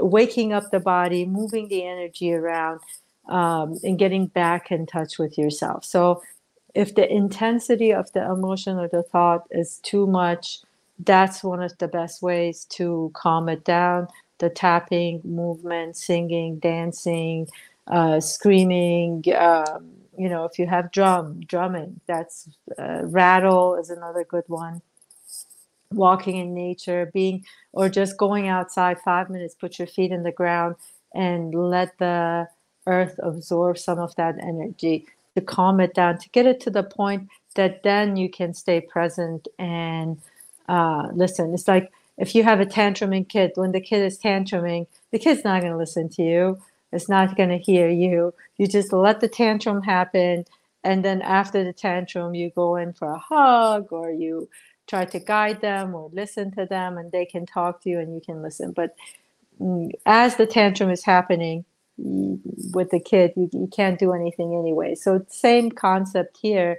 waking 0.00 0.52
up 0.52 0.70
the 0.70 0.80
body 0.80 1.24
moving 1.24 1.68
the 1.68 1.84
energy 1.84 2.32
around 2.32 2.80
um, 3.28 3.78
and 3.84 3.98
getting 3.98 4.26
back 4.26 4.72
in 4.72 4.86
touch 4.86 5.18
with 5.18 5.38
yourself. 5.38 5.84
So 5.84 6.22
if 6.74 6.94
the 6.94 7.10
intensity 7.10 7.92
of 7.92 8.12
the 8.12 8.24
emotion 8.24 8.78
or 8.78 8.88
the 8.88 9.02
thought 9.02 9.44
is 9.50 9.78
too 9.82 10.06
much 10.06 10.58
that's 11.04 11.42
one 11.42 11.62
of 11.62 11.76
the 11.78 11.88
best 11.88 12.22
ways 12.22 12.64
to 12.70 13.10
calm 13.14 13.48
it 13.48 13.64
down. 13.64 14.08
The 14.38 14.50
tapping 14.50 15.20
movement 15.24 15.96
singing 15.96 16.58
dancing 16.58 17.48
uh, 17.86 18.20
screaming 18.20 19.24
um, 19.36 19.90
you 20.18 20.28
know 20.28 20.44
if 20.44 20.58
you 20.58 20.66
have 20.66 20.90
drum 20.92 21.40
drumming 21.40 22.00
that's 22.06 22.48
uh, 22.78 23.00
rattle 23.04 23.76
is 23.76 23.90
another 23.90 24.24
good 24.24 24.44
one. 24.48 24.82
Walking 25.92 26.36
in 26.36 26.54
nature 26.54 27.10
being 27.12 27.44
or 27.72 27.88
just 27.88 28.16
going 28.16 28.48
outside 28.48 28.98
five 29.00 29.28
minutes 29.28 29.54
put 29.54 29.78
your 29.78 29.88
feet 29.88 30.10
in 30.10 30.22
the 30.22 30.32
ground 30.32 30.76
and 31.14 31.54
let 31.54 31.98
the 31.98 32.48
earth 32.86 33.20
absorb 33.22 33.78
some 33.78 33.98
of 33.98 34.14
that 34.16 34.38
energy 34.40 35.06
to 35.34 35.40
calm 35.42 35.80
it 35.80 35.94
down 35.94 36.18
to 36.18 36.28
get 36.30 36.46
it 36.46 36.60
to 36.60 36.70
the 36.70 36.82
point 36.82 37.28
that 37.54 37.82
then 37.82 38.16
you 38.16 38.30
can 38.30 38.54
stay 38.54 38.80
present 38.80 39.48
and 39.58 40.18
uh, 40.68 41.08
listen. 41.12 41.52
It's 41.52 41.68
like 41.68 41.92
if 42.16 42.34
you 42.34 42.42
have 42.44 42.60
a 42.60 42.66
tantruming 42.66 43.28
kid 43.28 43.52
when 43.54 43.72
the 43.72 43.80
kid 43.80 44.04
is 44.04 44.18
tantruming 44.18 44.86
the 45.10 45.18
kid's 45.18 45.44
not 45.44 45.60
going 45.60 45.72
to 45.72 45.78
listen 45.78 46.08
to 46.10 46.22
you 46.22 46.58
it's 46.92 47.08
not 47.08 47.36
going 47.36 47.48
to 47.48 47.58
hear 47.58 47.88
you. 47.88 48.34
You 48.58 48.66
just 48.66 48.92
let 48.92 49.20
the 49.20 49.28
tantrum 49.28 49.82
happen. 49.82 50.44
And 50.84 51.04
then 51.04 51.22
after 51.22 51.64
the 51.64 51.72
tantrum, 51.72 52.34
you 52.34 52.50
go 52.54 52.76
in 52.76 52.92
for 52.92 53.10
a 53.10 53.18
hug 53.18 53.92
or 53.92 54.10
you 54.10 54.48
try 54.86 55.04
to 55.06 55.18
guide 55.18 55.60
them 55.60 55.94
or 55.94 56.10
listen 56.12 56.50
to 56.52 56.66
them 56.66 56.98
and 56.98 57.10
they 57.12 57.24
can 57.24 57.46
talk 57.46 57.82
to 57.82 57.90
you 57.90 57.98
and 57.98 58.14
you 58.14 58.20
can 58.20 58.42
listen. 58.42 58.72
But 58.72 58.94
mm, 59.60 59.90
as 60.06 60.36
the 60.36 60.46
tantrum 60.46 60.90
is 60.90 61.04
happening 61.04 61.64
with 61.96 62.90
the 62.90 63.00
kid, 63.00 63.32
you, 63.36 63.48
you 63.52 63.68
can't 63.68 63.98
do 63.98 64.12
anything 64.12 64.54
anyway. 64.54 64.94
So, 64.94 65.24
same 65.28 65.70
concept 65.70 66.36
here 66.36 66.78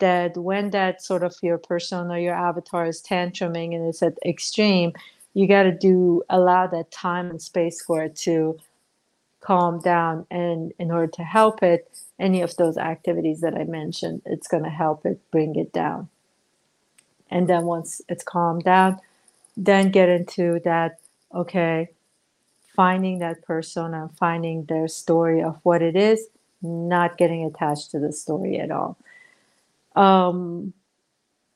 that 0.00 0.36
when 0.36 0.70
that 0.70 1.02
sort 1.02 1.22
of 1.22 1.34
your 1.42 1.58
persona, 1.58 2.14
or 2.14 2.18
your 2.18 2.34
avatar 2.34 2.86
is 2.86 3.02
tantruming 3.02 3.74
and 3.74 3.86
it's 3.86 4.02
at 4.02 4.14
extreme, 4.26 4.92
you 5.34 5.46
got 5.46 5.64
to 5.64 5.72
do 5.72 6.22
allow 6.28 6.66
that 6.66 6.90
time 6.90 7.30
and 7.30 7.40
space 7.40 7.82
for 7.82 8.02
it 8.02 8.16
to 8.16 8.58
calm 9.44 9.78
down 9.80 10.26
and 10.30 10.72
in 10.78 10.90
order 10.90 11.06
to 11.06 11.22
help 11.22 11.62
it 11.62 11.90
any 12.18 12.40
of 12.40 12.56
those 12.56 12.78
activities 12.78 13.40
that 13.40 13.54
i 13.54 13.64
mentioned 13.64 14.22
it's 14.24 14.48
going 14.48 14.62
to 14.62 14.70
help 14.70 15.04
it 15.04 15.20
bring 15.30 15.54
it 15.56 15.72
down. 15.72 16.08
And 17.30 17.48
then 17.48 17.64
once 17.64 18.00
it's 18.08 18.24
calmed 18.24 18.64
down 18.64 19.00
then 19.56 19.90
get 19.90 20.08
into 20.08 20.60
that 20.64 20.98
okay 21.34 21.88
finding 22.74 23.18
that 23.18 23.42
persona 23.42 24.10
finding 24.18 24.64
their 24.64 24.88
story 24.88 25.42
of 25.42 25.58
what 25.62 25.82
it 25.82 25.96
is 25.96 26.28
not 26.64 27.18
getting 27.18 27.44
attached 27.44 27.90
to 27.90 27.98
the 27.98 28.12
story 28.12 28.58
at 28.58 28.70
all. 28.70 28.96
Um, 29.94 30.72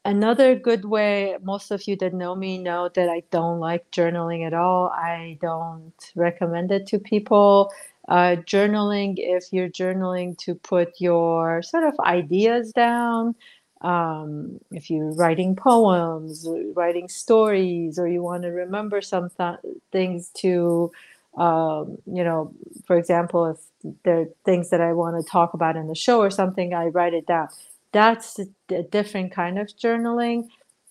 another 0.04 0.54
good 0.54 0.84
way 0.84 1.36
most 1.42 1.70
of 1.70 1.86
you 1.86 1.96
that 1.96 2.14
know 2.14 2.34
me 2.34 2.58
know 2.58 2.88
that 2.94 3.08
i 3.08 3.22
don't 3.30 3.58
like 3.60 3.90
journaling 3.90 4.46
at 4.46 4.54
all. 4.54 4.88
I 4.90 5.38
don't 5.42 5.92
recommend 6.14 6.70
it 6.70 6.86
to 6.88 6.98
people. 6.98 7.70
Uh, 8.08 8.36
journaling 8.46 9.14
if 9.18 9.52
you're 9.52 9.68
journaling 9.68 10.36
to 10.38 10.54
put 10.54 10.98
your 10.98 11.60
sort 11.62 11.84
of 11.84 11.94
ideas 12.00 12.72
down 12.72 13.34
um, 13.82 14.58
if 14.72 14.88
you're 14.90 15.12
writing 15.12 15.54
poems 15.54 16.46
writing 16.74 17.08
stories 17.08 17.98
or 17.98 18.08
you 18.08 18.22
want 18.22 18.42
to 18.44 18.48
remember 18.48 19.02
some 19.02 19.28
th- 19.36 19.58
things 19.92 20.30
to 20.38 20.90
um, 21.36 21.98
you 22.06 22.24
know 22.24 22.52
for 22.86 22.96
example 22.96 23.44
if 23.46 23.58
there 24.04 24.20
are 24.22 24.26
things 24.44 24.70
that 24.70 24.80
i 24.80 24.92
want 24.94 25.22
to 25.22 25.30
talk 25.30 25.52
about 25.54 25.76
in 25.76 25.86
the 25.86 25.94
show 25.94 26.18
or 26.20 26.30
something 26.30 26.72
i 26.74 26.86
write 26.86 27.12
it 27.14 27.26
down 27.26 27.48
that's 27.92 28.38
a 28.38 28.82
different 28.84 29.32
kind 29.32 29.58
of 29.58 29.68
journaling 29.68 30.48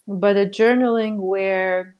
but 0.07 0.37
a 0.37 0.45
journaling 0.45 1.17
where 1.17 1.95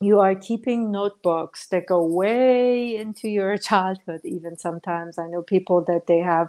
you 0.00 0.20
are 0.20 0.34
keeping 0.34 0.90
notebooks 0.90 1.66
that 1.68 1.86
go 1.86 2.04
way 2.04 2.96
into 2.96 3.28
your 3.28 3.58
childhood 3.70 4.20
even 4.24 4.56
sometimes. 4.56 5.18
I 5.18 5.26
know 5.28 5.42
people 5.42 5.82
that 5.86 6.06
they 6.06 6.18
have 6.18 6.48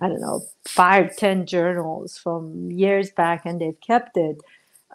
i 0.00 0.08
don't 0.08 0.22
know 0.22 0.40
five 0.66 1.14
ten 1.16 1.44
journals 1.46 2.16
from 2.18 2.70
years 2.70 3.10
back 3.10 3.42
and 3.44 3.60
they've 3.60 3.80
kept 3.80 4.16
it. 4.16 4.40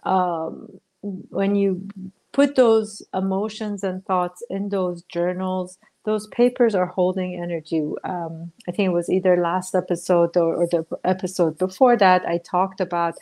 Um, 0.04 0.80
when 1.02 1.56
you 1.56 1.88
put 2.34 2.56
those 2.56 3.04
emotions 3.14 3.84
and 3.84 4.06
thoughts 4.06 4.44
in 4.50 4.70
those 4.70 5.04
journals 5.04 5.78
those 6.08 6.26
papers 6.28 6.74
are 6.74 6.86
holding 6.86 7.36
energy. 7.36 7.82
Um, 8.06 8.54
I 8.66 8.72
think 8.72 8.88
it 8.88 8.94
was 8.94 9.10
either 9.10 9.36
last 9.36 9.76
episode 9.76 10.38
or, 10.38 10.56
or 10.56 10.66
the 10.66 10.86
episode 11.04 11.58
before 11.58 11.98
that. 11.98 12.26
I 12.26 12.38
talked 12.38 12.80
about 12.80 13.16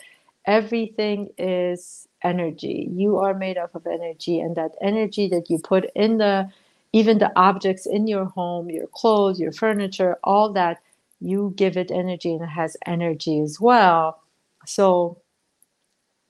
everything 0.46 1.30
is 1.36 2.08
energy. 2.24 2.88
You 2.94 3.18
are 3.18 3.34
made 3.34 3.58
up 3.58 3.74
of 3.74 3.88
energy, 3.88 4.40
and 4.40 4.56
that 4.56 4.76
energy 4.84 5.28
that 5.30 5.50
you 5.50 5.58
put 5.58 5.86
in 5.96 6.20
the 6.20 6.48
even 6.94 7.18
the 7.18 7.32
objects 7.36 7.88
in 7.88 8.06
your 8.06 8.26
home, 8.26 8.70
your 8.70 8.86
clothes, 8.86 9.40
your 9.40 9.52
furniture, 9.52 10.20
all 10.24 10.54
that, 10.54 10.78
you 11.20 11.54
give 11.56 11.78
it 11.78 11.90
energy 11.90 12.34
and 12.34 12.44
it 12.44 12.50
has 12.50 12.78
energy 12.86 13.40
as 13.40 13.60
well. 13.60 14.22
So, 14.68 15.18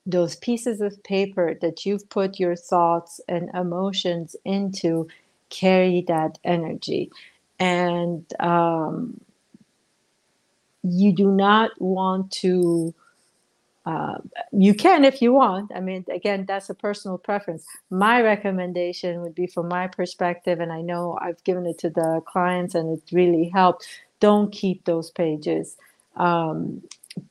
those 0.05 0.37
pieces 0.37 0.79
of 0.79 1.03
paper 1.03 1.53
that 1.59 1.85
you've 1.85 2.07
put 2.09 2.39
your 2.39 2.55
thoughts 2.55 3.19
and 3.27 3.49
emotions 3.53 4.37
into 4.45 5.09
carry 5.49 6.03
that 6.07 6.37
energy 6.43 7.11
and 7.59 8.25
um, 8.39 9.19
you 10.83 11.13
do 11.13 11.31
not 11.31 11.71
want 11.79 12.31
to 12.31 12.93
uh, 13.85 14.17
you 14.51 14.73
can 14.73 15.05
if 15.05 15.21
you 15.21 15.31
want. 15.31 15.71
I 15.75 15.79
mean, 15.79 16.05
again, 16.11 16.45
that's 16.47 16.69
a 16.71 16.73
personal 16.73 17.19
preference. 17.19 17.65
My 17.91 18.21
recommendation 18.21 19.21
would 19.21 19.35
be 19.35 19.45
from 19.45 19.67
my 19.67 19.87
perspective, 19.87 20.59
and 20.59 20.71
I 20.71 20.81
know 20.81 21.19
I've 21.21 21.43
given 21.43 21.67
it 21.67 21.77
to 21.79 21.91
the 21.91 22.21
clients 22.25 22.73
and 22.73 22.97
it 22.97 23.03
really 23.11 23.49
helped. 23.49 23.87
Don't 24.19 24.51
keep 24.51 24.85
those 24.85 25.11
pages. 25.11 25.77
Um, 26.15 26.81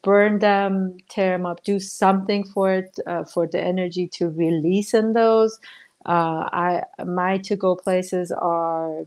burn 0.02 0.38
them, 0.38 0.96
tear 1.08 1.36
them 1.36 1.46
up, 1.46 1.64
do 1.64 1.80
something 1.80 2.44
for 2.44 2.72
it, 2.72 2.98
uh, 3.06 3.24
for 3.24 3.46
the 3.48 3.60
energy 3.60 4.06
to 4.08 4.28
release 4.28 4.94
in 4.94 5.12
those. 5.12 5.58
Uh, 6.06 6.48
I 6.52 6.82
my 7.04 7.38
to 7.38 7.56
go 7.56 7.76
places 7.76 8.32
are, 8.32 9.06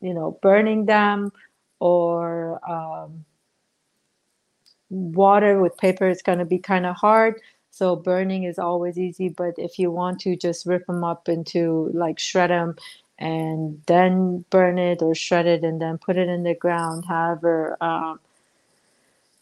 you 0.00 0.14
know, 0.14 0.38
burning 0.42 0.86
them 0.86 1.32
or 1.80 2.60
um, 2.70 3.24
water 4.90 5.60
with 5.60 5.76
paper 5.76 6.08
is 6.08 6.22
going 6.22 6.38
to 6.38 6.44
be 6.44 6.58
kind 6.58 6.86
of 6.86 6.96
hard. 6.96 7.40
So 7.70 7.96
burning 7.96 8.44
is 8.44 8.58
always 8.58 8.98
easy, 8.98 9.28
but 9.28 9.54
if 9.58 9.78
you 9.78 9.90
want 9.90 10.20
to 10.20 10.36
just 10.36 10.66
rip 10.66 10.86
them 10.86 11.04
up 11.04 11.28
into 11.28 11.90
like 11.94 12.18
shred 12.18 12.50
them 12.50 12.76
and 13.18 13.82
then 13.86 14.44
burn 14.50 14.78
it 14.78 15.02
or 15.02 15.14
shred 15.14 15.46
it 15.46 15.64
and 15.64 15.80
then 15.80 15.98
put 15.98 16.18
it 16.18 16.28
in 16.28 16.42
the 16.44 16.54
ground, 16.54 17.04
however 17.06 17.76
um, 17.80 18.20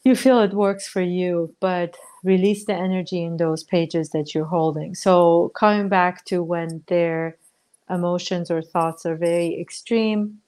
you 0.05 0.17
feel 0.17 0.41
it 0.41 0.55
works 0.55 0.89
for 0.89 1.03
you, 1.03 1.55
but 1.61 1.97
release 2.25 2.65
the 2.65 2.75
energy 2.75 3.23
in 3.23 3.37
those 3.37 3.65
pages 3.65 4.11
that 4.11 4.35
you're 4.35 4.47
holding. 4.47 4.95
So 4.95 5.51
coming 5.55 5.89
back 5.89 6.25
to 6.27 6.43
when 6.43 6.83
their 6.87 7.37
emotions 7.89 8.51
or 8.51 8.63
thoughts 8.63 9.05
are 9.05 9.17
very 9.17 9.61
extreme, 9.61 10.39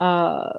uh, 0.00 0.58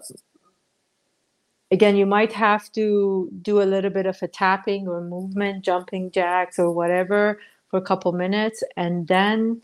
again, 1.72 1.96
you 1.96 2.06
might 2.06 2.32
have 2.34 2.72
to 2.74 3.30
do 3.42 3.62
a 3.62 3.64
little 3.64 3.92
bit 3.92 4.06
of 4.06 4.22
a 4.22 4.28
tapping 4.28 4.88
or 4.88 5.02
movement, 5.02 5.64
jumping 5.66 6.12
jacks 6.12 6.60
or 6.60 6.72
whatever 6.72 7.40
for 7.70 7.78
a 7.78 7.82
couple 7.82 8.12
minutes, 8.14 8.64
and 8.78 9.08
then 9.08 9.62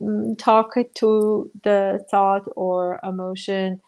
mm, 0.00 0.36
talk 0.38 0.74
to 0.94 1.50
the 1.62 2.04
thought 2.10 2.44
or 2.56 3.00
emotion 3.02 3.80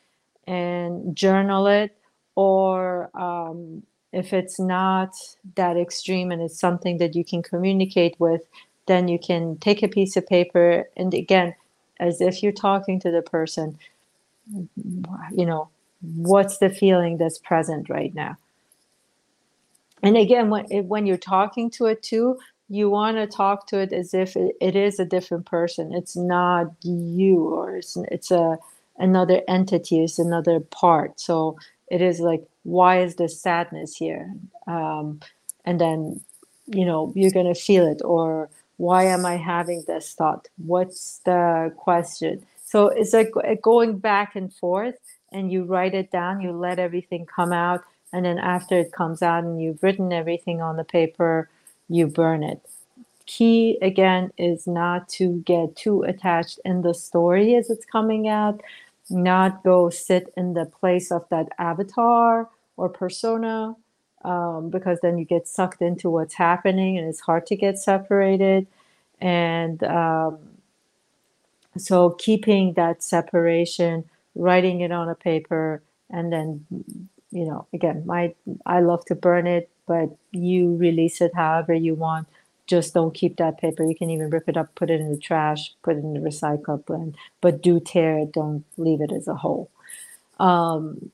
and 0.46 1.14
journal 1.16 1.66
it. 1.66 1.96
Or 2.36 3.10
um, 3.18 3.82
if 4.12 4.32
it's 4.32 4.60
not 4.60 5.14
that 5.56 5.76
extreme 5.76 6.30
and 6.30 6.40
it's 6.40 6.58
something 6.58 6.98
that 6.98 7.14
you 7.14 7.24
can 7.24 7.42
communicate 7.42 8.14
with, 8.18 8.42
then 8.86 9.08
you 9.08 9.18
can 9.18 9.56
take 9.58 9.82
a 9.82 9.88
piece 9.88 10.16
of 10.16 10.26
paper 10.26 10.88
and 10.96 11.12
again, 11.12 11.54
as 11.98 12.20
if 12.20 12.42
you're 12.42 12.52
talking 12.52 13.00
to 13.00 13.10
the 13.10 13.22
person, 13.22 13.78
you 14.46 15.46
know, 15.46 15.68
what's 16.14 16.58
the 16.58 16.70
feeling 16.70 17.16
that's 17.16 17.38
present 17.38 17.88
right 17.88 18.14
now? 18.14 18.36
And 20.02 20.16
again 20.16 20.50
when 20.50 20.66
when 20.88 21.06
you're 21.06 21.16
talking 21.16 21.70
to 21.70 21.86
it 21.86 22.02
too 22.02 22.38
you 22.68 22.90
want 22.90 23.16
to 23.16 23.26
talk 23.26 23.66
to 23.68 23.78
it 23.78 23.92
as 23.92 24.12
if 24.12 24.36
it, 24.36 24.56
it 24.60 24.74
is 24.74 24.98
a 24.98 25.04
different 25.04 25.46
person. 25.46 25.92
It's 25.92 26.16
not 26.16 26.66
you 26.82 27.44
or 27.44 27.76
it's, 27.76 27.96
it's 28.10 28.30
a 28.30 28.58
another 28.98 29.42
entity 29.46 30.02
it's 30.02 30.18
another 30.18 30.60
part. 30.60 31.20
So 31.20 31.56
it 31.88 32.02
is 32.02 32.20
like 32.20 32.46
why 32.64 33.00
is 33.00 33.16
this 33.16 33.40
sadness 33.40 33.96
here? 33.96 34.32
Um, 34.66 35.20
and 35.64 35.80
then 35.80 36.20
you 36.66 36.84
know 36.84 37.12
you're 37.14 37.30
going 37.30 37.52
to 37.52 37.60
feel 37.60 37.86
it 37.86 38.02
or 38.04 38.48
why 38.78 39.04
am 39.04 39.24
i 39.24 39.36
having 39.36 39.84
this 39.86 40.12
thought? 40.12 40.48
What's 40.58 41.20
the 41.24 41.72
question? 41.76 42.44
So 42.64 42.88
it's 42.88 43.12
like 43.12 43.32
going 43.62 43.98
back 43.98 44.36
and 44.36 44.52
forth 44.52 44.96
and 45.32 45.50
you 45.50 45.64
write 45.64 45.94
it 45.94 46.10
down, 46.10 46.40
you 46.40 46.52
let 46.52 46.78
everything 46.78 47.26
come 47.26 47.52
out, 47.52 47.82
and 48.12 48.24
then 48.24 48.38
after 48.38 48.76
it 48.78 48.92
comes 48.92 49.22
out 49.22 49.44
and 49.44 49.60
you've 49.60 49.82
written 49.82 50.12
everything 50.12 50.62
on 50.62 50.76
the 50.76 50.84
paper, 50.84 51.48
you 51.88 52.06
burn 52.06 52.42
it. 52.42 52.60
Key 53.26 53.78
again 53.82 54.30
is 54.38 54.66
not 54.66 55.08
to 55.10 55.42
get 55.44 55.74
too 55.74 56.02
attached 56.02 56.60
in 56.64 56.82
the 56.82 56.94
story 56.94 57.56
as 57.56 57.70
it's 57.70 57.84
coming 57.84 58.28
out, 58.28 58.60
not 59.10 59.62
go 59.64 59.90
sit 59.90 60.32
in 60.36 60.54
the 60.54 60.66
place 60.66 61.10
of 61.10 61.28
that 61.30 61.48
avatar 61.58 62.48
or 62.76 62.88
persona, 62.88 63.76
um, 64.24 64.70
because 64.70 64.98
then 65.02 65.18
you 65.18 65.24
get 65.24 65.46
sucked 65.48 65.80
into 65.82 66.10
what's 66.10 66.34
happening 66.34 66.98
and 66.98 67.08
it's 67.08 67.20
hard 67.20 67.46
to 67.46 67.56
get 67.56 67.78
separated. 67.78 68.66
And 69.20 69.82
um, 69.84 70.38
so 71.78 72.10
keeping 72.10 72.74
that 72.74 73.02
separation 73.02 74.04
writing 74.34 74.80
it 74.80 74.92
on 74.92 75.08
a 75.08 75.14
paper 75.14 75.82
and 76.10 76.32
then 76.32 76.64
you 77.30 77.44
know 77.44 77.66
again 77.72 78.02
my 78.06 78.34
i 78.66 78.80
love 78.80 79.04
to 79.04 79.14
burn 79.14 79.46
it 79.46 79.68
but 79.86 80.08
you 80.32 80.76
release 80.76 81.20
it 81.20 81.32
however 81.34 81.74
you 81.74 81.94
want 81.94 82.28
just 82.66 82.94
don't 82.94 83.14
keep 83.14 83.36
that 83.36 83.58
paper 83.58 83.84
you 83.84 83.94
can 83.94 84.10
even 84.10 84.30
rip 84.30 84.48
it 84.48 84.56
up 84.56 84.74
put 84.74 84.90
it 84.90 85.00
in 85.00 85.10
the 85.10 85.18
trash 85.18 85.74
put 85.82 85.96
it 85.96 86.00
in 86.00 86.14
the 86.14 86.20
recycle 86.20 86.84
bin 86.86 87.14
but 87.40 87.62
do 87.62 87.80
tear 87.80 88.18
it 88.18 88.32
don't 88.32 88.64
leave 88.76 89.00
it 89.00 89.12
as 89.12 89.28
a 89.28 89.34
whole 89.34 89.70
um, 90.38 91.10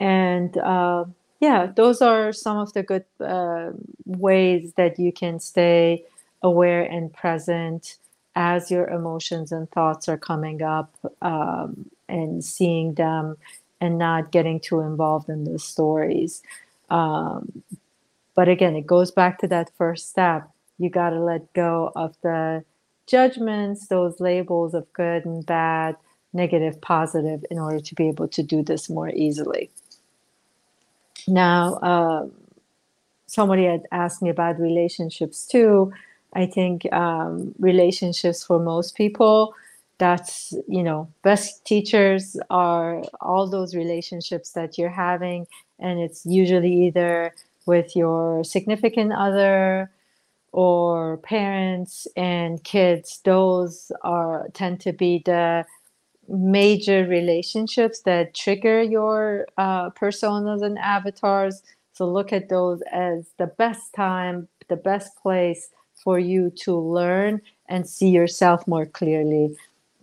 and 0.00 0.56
uh, 0.58 1.04
yeah 1.40 1.66
those 1.66 2.02
are 2.02 2.32
some 2.32 2.58
of 2.58 2.72
the 2.72 2.82
good 2.82 3.04
uh, 3.20 3.70
ways 4.04 4.72
that 4.76 4.98
you 4.98 5.12
can 5.12 5.38
stay 5.40 6.04
aware 6.42 6.82
and 6.82 7.12
present 7.12 7.96
as 8.36 8.70
your 8.70 8.86
emotions 8.88 9.52
and 9.52 9.70
thoughts 9.70 10.08
are 10.08 10.18
coming 10.18 10.62
up 10.62 10.94
um, 11.22 11.88
and 12.08 12.44
seeing 12.44 12.94
them 12.94 13.36
and 13.80 13.98
not 13.98 14.32
getting 14.32 14.60
too 14.60 14.80
involved 14.80 15.28
in 15.28 15.44
the 15.44 15.58
stories. 15.58 16.42
Um, 16.90 17.62
but 18.34 18.48
again, 18.48 18.76
it 18.76 18.86
goes 18.86 19.10
back 19.10 19.38
to 19.38 19.48
that 19.48 19.70
first 19.76 20.10
step. 20.10 20.48
You 20.78 20.90
got 20.90 21.10
to 21.10 21.20
let 21.20 21.52
go 21.52 21.92
of 21.94 22.16
the 22.22 22.64
judgments, 23.06 23.88
those 23.88 24.18
labels 24.20 24.74
of 24.74 24.92
good 24.92 25.24
and 25.24 25.44
bad, 25.44 25.96
negative, 26.32 26.80
positive, 26.80 27.44
in 27.50 27.58
order 27.58 27.80
to 27.80 27.94
be 27.94 28.08
able 28.08 28.28
to 28.28 28.42
do 28.42 28.62
this 28.62 28.90
more 28.90 29.10
easily. 29.10 29.70
Now, 31.28 31.74
uh, 31.74 32.26
somebody 33.26 33.64
had 33.64 33.82
asked 33.92 34.20
me 34.20 34.30
about 34.30 34.58
relationships 34.58 35.46
too. 35.46 35.92
I 36.34 36.46
think 36.46 36.92
um, 36.92 37.54
relationships 37.58 38.44
for 38.44 38.58
most 38.58 38.96
people, 38.96 39.54
that's, 39.98 40.52
you 40.66 40.82
know, 40.82 41.08
best 41.22 41.64
teachers 41.64 42.36
are 42.50 43.02
all 43.20 43.48
those 43.48 43.76
relationships 43.76 44.50
that 44.52 44.76
you're 44.76 44.90
having. 44.90 45.46
And 45.78 46.00
it's 46.00 46.26
usually 46.26 46.86
either 46.86 47.32
with 47.66 47.96
your 47.96 48.44
significant 48.44 49.12
other 49.12 49.90
or 50.52 51.18
parents 51.18 52.06
and 52.16 52.62
kids. 52.64 53.20
Those 53.24 53.90
are 54.02 54.48
tend 54.54 54.80
to 54.80 54.92
be 54.92 55.22
the 55.24 55.64
major 56.28 57.06
relationships 57.06 58.00
that 58.02 58.34
trigger 58.34 58.82
your 58.82 59.46
uh, 59.58 59.90
personas 59.90 60.62
and 60.62 60.78
avatars. 60.78 61.62
So 61.92 62.06
look 62.06 62.32
at 62.32 62.48
those 62.48 62.82
as 62.92 63.30
the 63.38 63.46
best 63.46 63.92
time, 63.94 64.48
the 64.68 64.76
best 64.76 65.16
place 65.16 65.70
for 66.02 66.18
you 66.18 66.50
to 66.50 66.76
learn 66.76 67.40
and 67.68 67.88
see 67.88 68.08
yourself 68.08 68.66
more 68.66 68.86
clearly. 68.86 69.56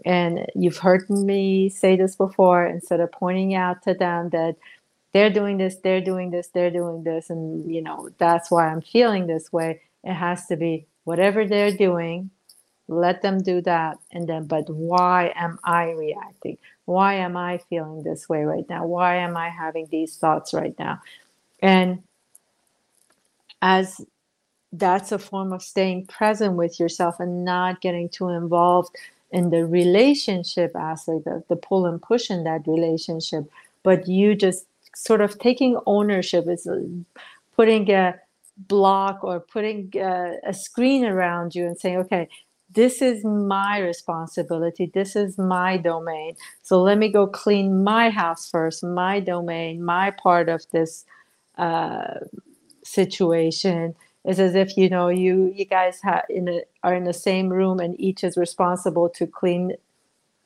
And 0.05 0.45
you've 0.55 0.77
heard 0.77 1.09
me 1.09 1.69
say 1.69 1.95
this 1.95 2.15
before 2.15 2.65
instead 2.65 2.99
of 2.99 3.11
pointing 3.11 3.53
out 3.53 3.83
to 3.83 3.93
them 3.93 4.29
that 4.31 4.55
they're 5.13 5.29
doing 5.29 5.57
this, 5.57 5.77
they're 5.77 6.01
doing 6.01 6.31
this, 6.31 6.47
they're 6.47 6.71
doing 6.71 7.03
this, 7.03 7.29
and 7.29 7.71
you 7.71 7.81
know, 7.81 8.09
that's 8.17 8.49
why 8.51 8.67
I'm 8.67 8.81
feeling 8.81 9.27
this 9.27 9.51
way. 9.51 9.81
It 10.03 10.13
has 10.13 10.47
to 10.47 10.55
be 10.55 10.87
whatever 11.03 11.45
they're 11.45 11.75
doing, 11.75 12.31
let 12.87 13.21
them 13.21 13.41
do 13.41 13.61
that. 13.61 13.97
And 14.11 14.27
then, 14.27 14.45
but 14.45 14.69
why 14.69 15.33
am 15.35 15.59
I 15.63 15.91
reacting? 15.91 16.57
Why 16.85 17.15
am 17.15 17.37
I 17.37 17.59
feeling 17.69 18.03
this 18.03 18.27
way 18.27 18.43
right 18.43 18.67
now? 18.69 18.85
Why 18.85 19.17
am 19.17 19.37
I 19.37 19.49
having 19.49 19.87
these 19.91 20.17
thoughts 20.17 20.53
right 20.53 20.77
now? 20.77 21.01
And 21.61 22.03
as 23.61 24.01
that's 24.73 25.11
a 25.11 25.19
form 25.19 25.51
of 25.53 25.61
staying 25.61 26.05
present 26.05 26.55
with 26.55 26.79
yourself 26.79 27.19
and 27.19 27.43
not 27.43 27.81
getting 27.81 28.09
too 28.09 28.29
involved 28.29 28.95
in 29.31 29.49
the 29.49 29.65
relationship 29.65 30.75
aspect 30.75 31.27
of 31.27 31.43
the 31.49 31.55
pull 31.55 31.85
and 31.85 32.01
push 32.01 32.29
in 32.29 32.43
that 32.43 32.65
relationship 32.67 33.49
but 33.83 34.07
you 34.07 34.35
just 34.35 34.65
sort 34.95 35.21
of 35.21 35.39
taking 35.39 35.79
ownership 35.85 36.45
is 36.47 36.67
uh, 36.67 36.77
putting 37.55 37.89
a 37.91 38.15
block 38.57 39.23
or 39.23 39.39
putting 39.39 39.91
a, 39.95 40.35
a 40.45 40.53
screen 40.53 41.05
around 41.05 41.55
you 41.55 41.65
and 41.65 41.79
saying 41.79 41.97
okay 41.97 42.27
this 42.73 43.01
is 43.01 43.23
my 43.25 43.79
responsibility. 43.79 44.89
This 44.93 45.15
is 45.15 45.37
my 45.37 45.77
domain. 45.77 46.35
So 46.63 46.81
let 46.81 46.97
me 46.97 47.09
go 47.09 47.27
clean 47.27 47.83
my 47.83 48.09
house 48.09 48.49
first 48.49 48.83
my 48.83 49.19
domain 49.19 49.83
my 49.83 50.11
part 50.11 50.49
of 50.49 50.63
this 50.71 51.05
uh, 51.57 52.19
situation. 52.83 53.95
It's 54.23 54.39
as 54.39 54.55
if 54.55 54.77
you 54.77 54.89
know 54.89 55.09
you 55.09 55.51
you 55.55 55.65
guys 55.65 55.99
have 56.03 56.25
in 56.29 56.47
a, 56.47 56.61
are 56.83 56.95
in 56.95 57.05
the 57.05 57.13
same 57.13 57.49
room 57.49 57.79
and 57.79 57.99
each 57.99 58.23
is 58.23 58.37
responsible 58.37 59.09
to 59.09 59.27
clean 59.27 59.73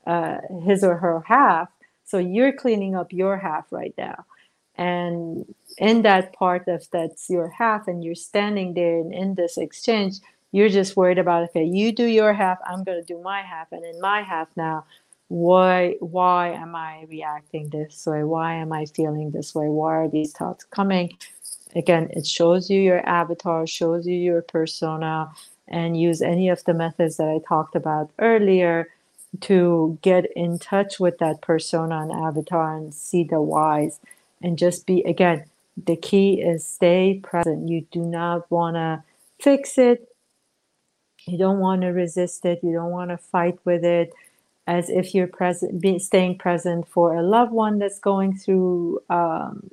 uh, 0.07 0.37
his 0.65 0.83
or 0.83 0.95
her 0.97 1.23
half. 1.27 1.69
So 2.05 2.17
you're 2.17 2.53
cleaning 2.53 2.95
up 2.95 3.11
your 3.11 3.37
half 3.37 3.65
right 3.71 3.93
now. 3.97 4.25
And 4.77 5.45
in 5.77 6.01
that 6.01 6.33
part 6.33 6.67
of 6.67 6.87
that's 6.91 7.29
your 7.29 7.49
half, 7.49 7.87
and 7.87 8.03
you're 8.03 8.15
standing 8.15 8.73
there 8.73 8.99
and 8.99 9.13
in 9.13 9.35
this 9.35 9.57
exchange, 9.57 10.15
you're 10.51 10.69
just 10.69 10.95
worried 10.95 11.17
about, 11.17 11.43
okay, 11.49 11.63
you 11.63 11.91
do 11.91 12.05
your 12.05 12.33
half, 12.33 12.57
I'm 12.65 12.83
going 12.83 12.99
to 12.99 13.05
do 13.05 13.21
my 13.21 13.41
half. 13.41 13.71
And 13.71 13.83
in 13.85 13.99
my 13.99 14.21
half 14.21 14.47
now, 14.55 14.85
why 15.27 15.95
why 15.99 16.49
am 16.49 16.75
i 16.75 17.05
reacting 17.09 17.69
this 17.69 18.05
way? 18.05 18.23
Why 18.23 18.53
am 18.53 18.71
i 18.71 18.85
feeling 18.85 19.31
this 19.31 19.55
way? 19.55 19.67
Why 19.67 19.95
are 19.95 20.07
these 20.07 20.33
thoughts 20.33 20.63
coming? 20.65 21.17
Again 21.75 22.09
it 22.11 22.27
shows 22.27 22.69
you 22.69 22.79
your 22.79 23.07
avatar 23.07 23.65
shows 23.65 24.05
you 24.05 24.15
your 24.15 24.41
persona 24.43 25.31
and 25.67 25.99
use 25.99 26.21
any 26.21 26.49
of 26.49 26.63
the 26.65 26.73
methods 26.73 27.17
that 27.17 27.27
i 27.27 27.39
talked 27.47 27.75
about 27.75 28.11
earlier 28.19 28.87
to 29.41 29.97
get 30.01 30.31
in 30.35 30.59
touch 30.59 30.99
with 30.99 31.17
that 31.17 31.41
persona 31.41 32.01
and 32.01 32.11
avatar 32.11 32.77
and 32.77 32.93
see 32.93 33.23
the 33.23 33.41
whys 33.41 33.99
and 34.41 34.57
just 34.57 34.85
be 34.85 35.01
again 35.03 35.45
the 35.85 35.95
key 35.95 36.41
is 36.41 36.67
stay 36.67 37.19
present 37.23 37.67
you 37.67 37.85
do 37.91 37.99
not 37.99 38.49
want 38.51 38.75
to 38.75 39.03
fix 39.39 39.77
it 39.77 40.09
you 41.27 41.37
don't 41.37 41.59
want 41.59 41.81
to 41.81 41.87
resist 41.87 42.45
it 42.45 42.59
you 42.63 42.71
don't 42.73 42.91
want 42.91 43.09
to 43.09 43.17
fight 43.17 43.57
with 43.65 43.83
it 43.83 44.13
as 44.67 44.89
if 44.89 45.13
you're 45.13 45.27
present, 45.27 45.79
be, 45.79 45.99
staying 45.99 46.37
present 46.37 46.87
for 46.87 47.15
a 47.15 47.21
loved 47.21 47.51
one 47.51 47.77
that's 47.79 47.99
going 47.99 48.35
through 48.35 49.01
um, 49.09 49.69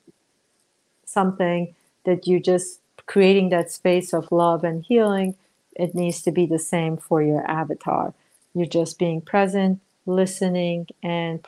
something 1.06 1.74
that 2.04 2.26
you 2.26 2.40
just 2.40 2.80
creating 3.06 3.48
that 3.50 3.70
space 3.70 4.12
of 4.12 4.30
love 4.30 4.64
and 4.64 4.84
healing. 4.84 5.34
It 5.74 5.94
needs 5.94 6.22
to 6.22 6.30
be 6.30 6.46
the 6.46 6.58
same 6.58 6.96
for 6.96 7.22
your 7.22 7.48
avatar. 7.50 8.12
You're 8.54 8.66
just 8.66 8.98
being 8.98 9.22
present, 9.22 9.80
listening, 10.04 10.88
and 11.02 11.44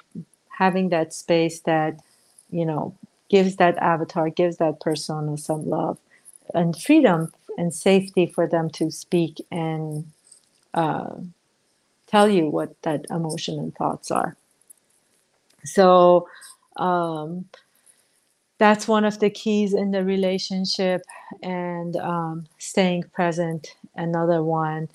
having 0.49 0.89
that 0.89 1.13
space 1.13 1.61
that 1.61 2.01
you 2.51 2.65
know 2.65 2.97
gives 3.35 3.57
that 3.57 3.77
avatar, 3.79 4.31
gives 4.31 4.57
that 4.59 4.81
persona 4.81 5.39
some 5.39 5.65
love 5.69 5.99
and 6.55 6.77
freedom 6.89 7.21
and 7.59 7.75
safety 7.75 8.27
for 8.27 8.47
them 8.49 8.71
to 8.71 8.91
speak 8.91 9.35
and. 9.51 10.07
Uh, 10.75 11.17
tell 12.07 12.29
you 12.29 12.49
what 12.49 12.71
that 12.83 13.07
emotion 13.11 13.59
and 13.59 13.75
thoughts 13.75 14.11
are. 14.11 14.37
So 15.65 16.29
um, 16.77 17.47
that's 18.59 18.89
one 18.89 19.05
of 19.05 19.21
the 19.21 19.31
keys 19.31 19.75
in 19.75 19.93
the 19.93 20.05
relationship, 20.05 21.03
and 21.43 21.97
um, 21.97 22.47
staying 22.59 23.05
present, 23.15 23.69
another 23.97 24.43
one. 24.43 24.89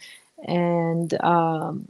And 0.47 1.13
um, 1.23 1.88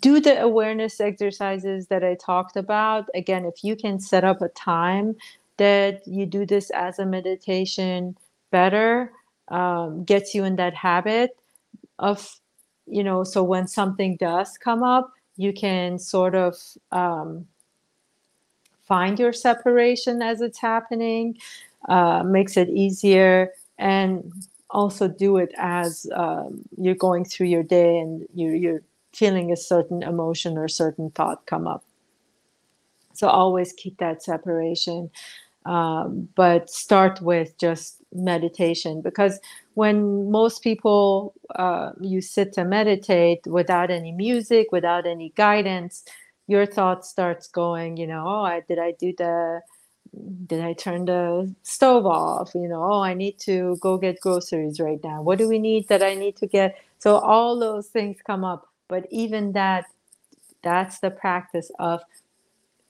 do 0.00 0.20
the 0.20 0.40
awareness 0.40 1.00
exercises 1.00 1.88
that 1.88 2.02
I 2.02 2.14
talked 2.14 2.56
about. 2.56 3.06
Again, 3.14 3.44
if 3.44 3.62
you 3.62 3.76
can 3.76 4.00
set 4.00 4.24
up 4.24 4.40
a 4.42 4.48
time 4.48 5.16
that 5.56 6.06
you 6.06 6.26
do 6.26 6.46
this 6.46 6.70
as 6.70 6.98
a 6.98 7.06
meditation 7.06 8.16
better, 8.50 9.12
um, 9.48 10.04
gets 10.04 10.34
you 10.34 10.44
in 10.44 10.56
that 10.56 10.74
habit 10.74 11.36
of 11.98 12.40
you 12.86 13.02
know, 13.02 13.24
so 13.24 13.42
when 13.42 13.66
something 13.66 14.16
does 14.16 14.58
come 14.58 14.82
up, 14.82 15.12
you 15.36 15.52
can 15.52 15.98
sort 15.98 16.34
of 16.34 16.54
um, 16.92 17.46
find 18.82 19.18
your 19.18 19.32
separation 19.32 20.22
as 20.22 20.40
it's 20.40 20.58
happening, 20.58 21.36
uh, 21.88 22.22
makes 22.22 22.56
it 22.56 22.68
easier, 22.68 23.52
and 23.78 24.32
also 24.70 25.08
do 25.08 25.36
it 25.38 25.52
as 25.56 26.06
um, 26.14 26.62
you're 26.76 26.94
going 26.94 27.24
through 27.24 27.46
your 27.46 27.62
day 27.62 27.98
and 27.98 28.26
you're, 28.34 28.54
you're 28.54 28.82
feeling 29.14 29.52
a 29.52 29.56
certain 29.56 30.02
emotion 30.02 30.58
or 30.58 30.68
certain 30.68 31.10
thought 31.10 31.46
come 31.46 31.66
up. 31.66 31.84
So 33.14 33.28
always 33.28 33.72
keep 33.72 33.98
that 33.98 34.22
separation. 34.22 35.10
Um, 35.66 36.28
but 36.34 36.68
start 36.68 37.22
with 37.22 37.56
just 37.56 38.02
meditation 38.12 39.00
because 39.00 39.40
when 39.74 40.30
most 40.30 40.62
people 40.62 41.34
uh, 41.56 41.92
you 42.00 42.20
sit 42.20 42.52
to 42.52 42.64
meditate 42.64 43.40
without 43.46 43.90
any 43.90 44.12
music 44.12 44.70
without 44.72 45.06
any 45.06 45.32
guidance 45.36 46.04
your 46.46 46.66
thought 46.66 47.04
starts 47.04 47.48
going 47.48 47.96
you 47.96 48.06
know 48.06 48.24
oh 48.26 48.42
I, 48.42 48.60
did 48.68 48.78
i 48.78 48.92
do 48.92 49.14
the 49.16 49.62
did 50.46 50.60
i 50.60 50.74
turn 50.74 51.06
the 51.06 51.52
stove 51.62 52.06
off 52.06 52.54
you 52.54 52.68
know 52.68 52.84
oh 52.84 53.00
i 53.02 53.14
need 53.14 53.38
to 53.40 53.76
go 53.80 53.98
get 53.98 54.20
groceries 54.20 54.78
right 54.78 55.00
now 55.02 55.22
what 55.22 55.38
do 55.38 55.48
we 55.48 55.58
need 55.58 55.88
that 55.88 56.02
i 56.02 56.14
need 56.14 56.36
to 56.36 56.46
get 56.46 56.78
so 56.98 57.16
all 57.16 57.58
those 57.58 57.88
things 57.88 58.18
come 58.24 58.44
up 58.44 58.68
but 58.88 59.06
even 59.10 59.52
that 59.52 59.86
that's 60.62 60.98
the 61.00 61.10
practice 61.10 61.70
of 61.78 62.02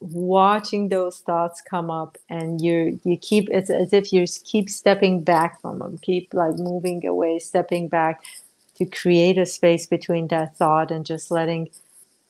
watching 0.01 0.89
those 0.89 1.19
thoughts 1.21 1.63
come 1.63 1.91
up 1.91 2.19
and 2.29 2.61
you 2.61 3.01
you 3.05 3.17
keep 3.17 3.49
it's 3.51 3.71
as 3.71 3.93
if 3.93 4.13
you 4.13 4.27
keep 4.45 4.69
stepping 4.69 5.23
back 5.23 5.61
from 5.63 5.79
them 5.79 5.99
keep 5.99 6.35
like 6.35 6.57
moving 6.59 7.07
away 7.07 7.39
stepping 7.39 7.89
back 7.89 8.23
to 8.77 8.85
create 8.85 9.39
a 9.39 9.47
space 9.47 9.87
between 9.87 10.29
that 10.29 10.57
thought 10.57 10.91
and 10.91 11.07
just 11.07 11.31
letting 11.31 11.71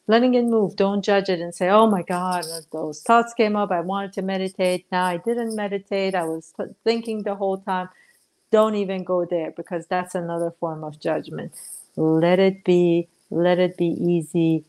letting 0.06 0.34
it 0.34 0.44
move. 0.44 0.76
Don't 0.76 1.02
judge 1.02 1.28
it 1.28 1.40
and 1.40 1.54
say 1.54 1.68
oh 1.70 1.86
my 1.86 2.02
god 2.02 2.44
those 2.72 3.00
thoughts 3.02 3.32
came 3.34 3.56
up 3.56 3.70
i 3.70 3.80
wanted 3.80 4.12
to 4.12 4.22
meditate. 4.22 4.86
Now 4.92 5.04
i 5.06 5.16
didn't 5.16 5.56
meditate. 5.56 6.14
I 6.14 6.24
was 6.24 6.52
thinking 6.84 7.22
the 7.22 7.34
whole 7.34 7.58
time. 7.58 7.88
Don't 8.50 8.76
even 8.76 9.02
go 9.02 9.24
there 9.24 9.50
because 9.50 9.86
that's 9.86 10.14
another 10.14 10.52
form 10.60 10.84
of 10.84 11.00
judgment. 11.00 11.52
Let 11.96 12.38
it 12.38 12.62
be 12.64 13.08
let 13.34 13.58
it 13.58 13.76
be 13.76 13.86
easy 13.86 14.64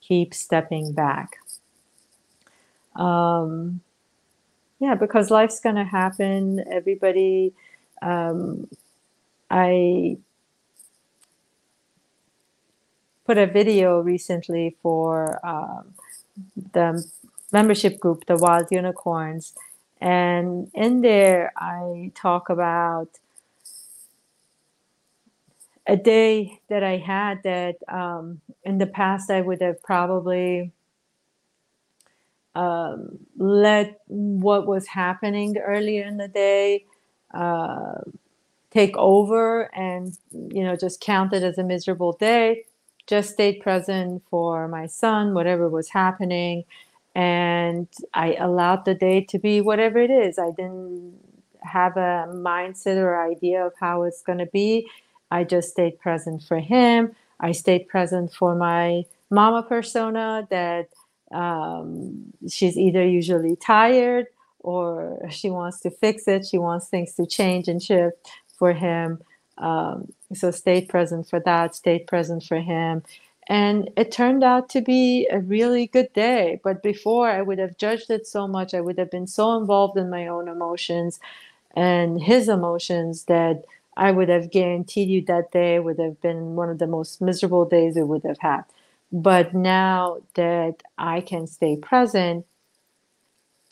keep 0.00 0.34
stepping 0.34 0.92
back 0.92 1.38
um, 2.96 3.80
yeah, 4.78 4.94
because 4.94 5.30
life's 5.30 5.60
going 5.60 5.76
to 5.76 5.84
happen. 5.84 6.64
Everybody, 6.70 7.54
um, 8.02 8.68
I 9.50 10.18
put 13.24 13.38
a 13.38 13.46
video 13.46 14.00
recently 14.00 14.76
for 14.82 15.44
um, 15.46 15.94
the 16.72 17.04
membership 17.52 17.98
group, 17.98 18.26
the 18.26 18.36
Wild 18.36 18.68
Unicorns. 18.70 19.54
And 20.00 20.70
in 20.74 21.00
there, 21.00 21.52
I 21.56 22.12
talk 22.14 22.50
about 22.50 23.08
a 25.86 25.96
day 25.96 26.60
that 26.68 26.82
I 26.84 26.98
had 26.98 27.42
that 27.44 27.76
um, 27.88 28.40
in 28.64 28.78
the 28.78 28.86
past 28.86 29.30
I 29.30 29.40
would 29.40 29.60
have 29.62 29.82
probably 29.82 30.72
um, 32.54 33.18
let 33.36 34.00
what 34.06 34.66
was 34.66 34.86
happening 34.86 35.56
earlier 35.58 36.04
in 36.04 36.16
the 36.18 36.28
day 36.28 36.86
uh, 37.34 37.96
take 38.70 38.96
over 38.96 39.74
and 39.76 40.16
you 40.32 40.64
know 40.64 40.76
just 40.76 41.00
count 41.00 41.32
it 41.32 41.42
as 41.42 41.58
a 41.58 41.64
miserable 41.64 42.12
day. 42.14 42.64
Just 43.06 43.32
stayed 43.32 43.60
present 43.60 44.22
for 44.30 44.68
my 44.68 44.86
son 44.86 45.34
whatever 45.34 45.68
was 45.68 45.90
happening 45.90 46.64
and 47.16 47.88
i 48.14 48.34
allowed 48.34 48.84
the 48.84 48.94
day 48.94 49.20
to 49.22 49.38
be 49.38 49.60
whatever 49.60 49.98
it 49.98 50.10
is. 50.10 50.38
I 50.38 50.50
didn't 50.52 51.18
have 51.62 51.96
a 51.96 52.28
mindset 52.30 52.96
or 52.96 53.20
idea 53.22 53.66
of 53.66 53.72
how 53.80 54.04
it's 54.04 54.22
going 54.22 54.38
to 54.38 54.46
be 54.46 54.88
i 55.38 55.44
just 55.44 55.70
stayed 55.70 55.96
present 56.00 56.42
for 56.42 56.58
him 56.58 57.14
i 57.40 57.50
stayed 57.52 57.84
present 57.88 58.32
for 58.32 58.54
my 58.54 59.04
mama 59.30 59.62
persona 59.62 60.46
that 60.50 60.88
um, 61.32 62.32
she's 62.48 62.78
either 62.78 63.04
usually 63.04 63.56
tired 63.56 64.26
or 64.60 65.20
she 65.30 65.50
wants 65.50 65.80
to 65.80 65.90
fix 65.90 66.26
it. 66.26 66.46
She 66.46 66.58
wants 66.58 66.88
things 66.88 67.14
to 67.14 67.26
change 67.26 67.68
and 67.68 67.82
shift 67.82 68.16
for 68.56 68.72
him. 68.72 69.20
Um, 69.58 70.12
so 70.32 70.50
stayed 70.50 70.88
present 70.88 71.28
for 71.28 71.40
that, 71.40 71.74
stayed 71.74 72.06
present 72.06 72.42
for 72.44 72.60
him. 72.60 73.02
And 73.46 73.90
it 73.96 74.10
turned 74.10 74.42
out 74.42 74.70
to 74.70 74.80
be 74.80 75.28
a 75.30 75.38
really 75.38 75.86
good 75.86 76.10
day. 76.14 76.60
But 76.64 76.82
before 76.82 77.28
I 77.28 77.42
would 77.42 77.58
have 77.58 77.76
judged 77.76 78.10
it 78.10 78.26
so 78.26 78.48
much, 78.48 78.72
I 78.72 78.80
would 78.80 78.98
have 78.98 79.10
been 79.10 79.26
so 79.26 79.56
involved 79.58 79.98
in 79.98 80.08
my 80.08 80.26
own 80.28 80.48
emotions 80.48 81.20
and 81.76 82.22
his 82.22 82.48
emotions 82.48 83.24
that 83.24 83.64
I 83.96 84.10
would 84.10 84.28
have 84.28 84.50
guaranteed 84.50 85.08
you 85.08 85.22
that 85.26 85.52
day 85.52 85.78
would 85.78 85.98
have 85.98 86.20
been 86.20 86.56
one 86.56 86.68
of 86.70 86.78
the 86.78 86.86
most 86.86 87.20
miserable 87.20 87.64
days 87.64 87.94
we 87.96 88.02
would 88.02 88.24
have 88.24 88.38
had. 88.38 88.62
But 89.12 89.54
now 89.54 90.18
that 90.34 90.82
I 90.98 91.20
can 91.20 91.46
stay 91.46 91.76
present, 91.76 92.46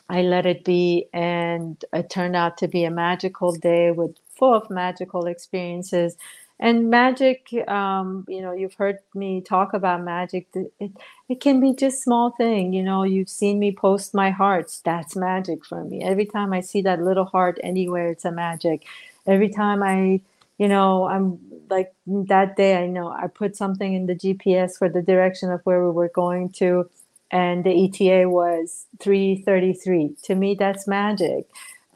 I 0.09 0.23
let 0.23 0.47
it 0.47 0.65
be, 0.65 1.09
and 1.13 1.83
it 1.93 2.11
turned 2.11 2.37
out 2.37 2.59
to 2.59 2.69
be 2.69 2.85
a 2.85 2.91
magical 2.91 3.53
day 3.53 3.91
with 3.91 4.17
full 4.37 4.55
of 4.55 4.71
magical 4.71 5.27
experiences. 5.27 6.17
And 6.61 6.91
magic, 6.91 7.49
um, 7.67 8.25
you 8.29 8.41
know, 8.41 8.53
you've 8.53 8.75
heard 8.75 8.99
me 9.15 9.41
talk 9.41 9.73
about 9.75 10.05
magic. 10.05 10.47
It, 10.55 10.93
it 11.29 11.41
can 11.41 11.61
be 11.61 11.75
just 11.75 12.03
small 12.03 12.31
thing. 12.31 12.73
You 12.73 12.85
know, 12.85 13.03
you've 13.03 13.29
seen 13.31 13.59
me 13.59 13.73
post 13.73 14.15
my 14.15 14.31
hearts. 14.31 14.81
That's 14.85 15.17
magic 15.17 15.65
for 15.65 15.83
me. 15.83 16.03
Every 16.03 16.27
time 16.27 16.53
I 16.53 16.61
see 16.61 16.83
that 16.83 17.03
little 17.03 17.25
heart 17.25 17.59
anywhere, 17.65 18.11
it's 18.11 18.25
a 18.25 18.31
magic. 18.31 18.85
Every 19.27 19.51
time 19.51 19.83
I 19.83 20.23
you 20.59 20.69
know, 20.69 21.07
I'm 21.07 21.39
like 21.71 21.93
that 22.07 22.57
day, 22.57 22.77
I 22.83 22.87
know 22.87 23.09
I 23.09 23.27
put 23.29 23.57
something 23.57 23.95
in 23.95 24.07
the 24.07 24.15
GPS 24.15 24.79
for 24.79 24.89
the 24.89 25.03
direction 25.03 25.51
of 25.51 25.61
where 25.65 25.85
we 25.85 25.91
were 25.93 26.11
going 26.15 26.51
to. 26.61 26.89
and 27.33 27.65
the 27.65 27.73
ETA 27.87 28.29
was 28.31 28.87
3:33. 29.01 30.17
To 30.25 30.35
me, 30.37 30.55
that's 30.55 30.87
magic. 30.89 31.47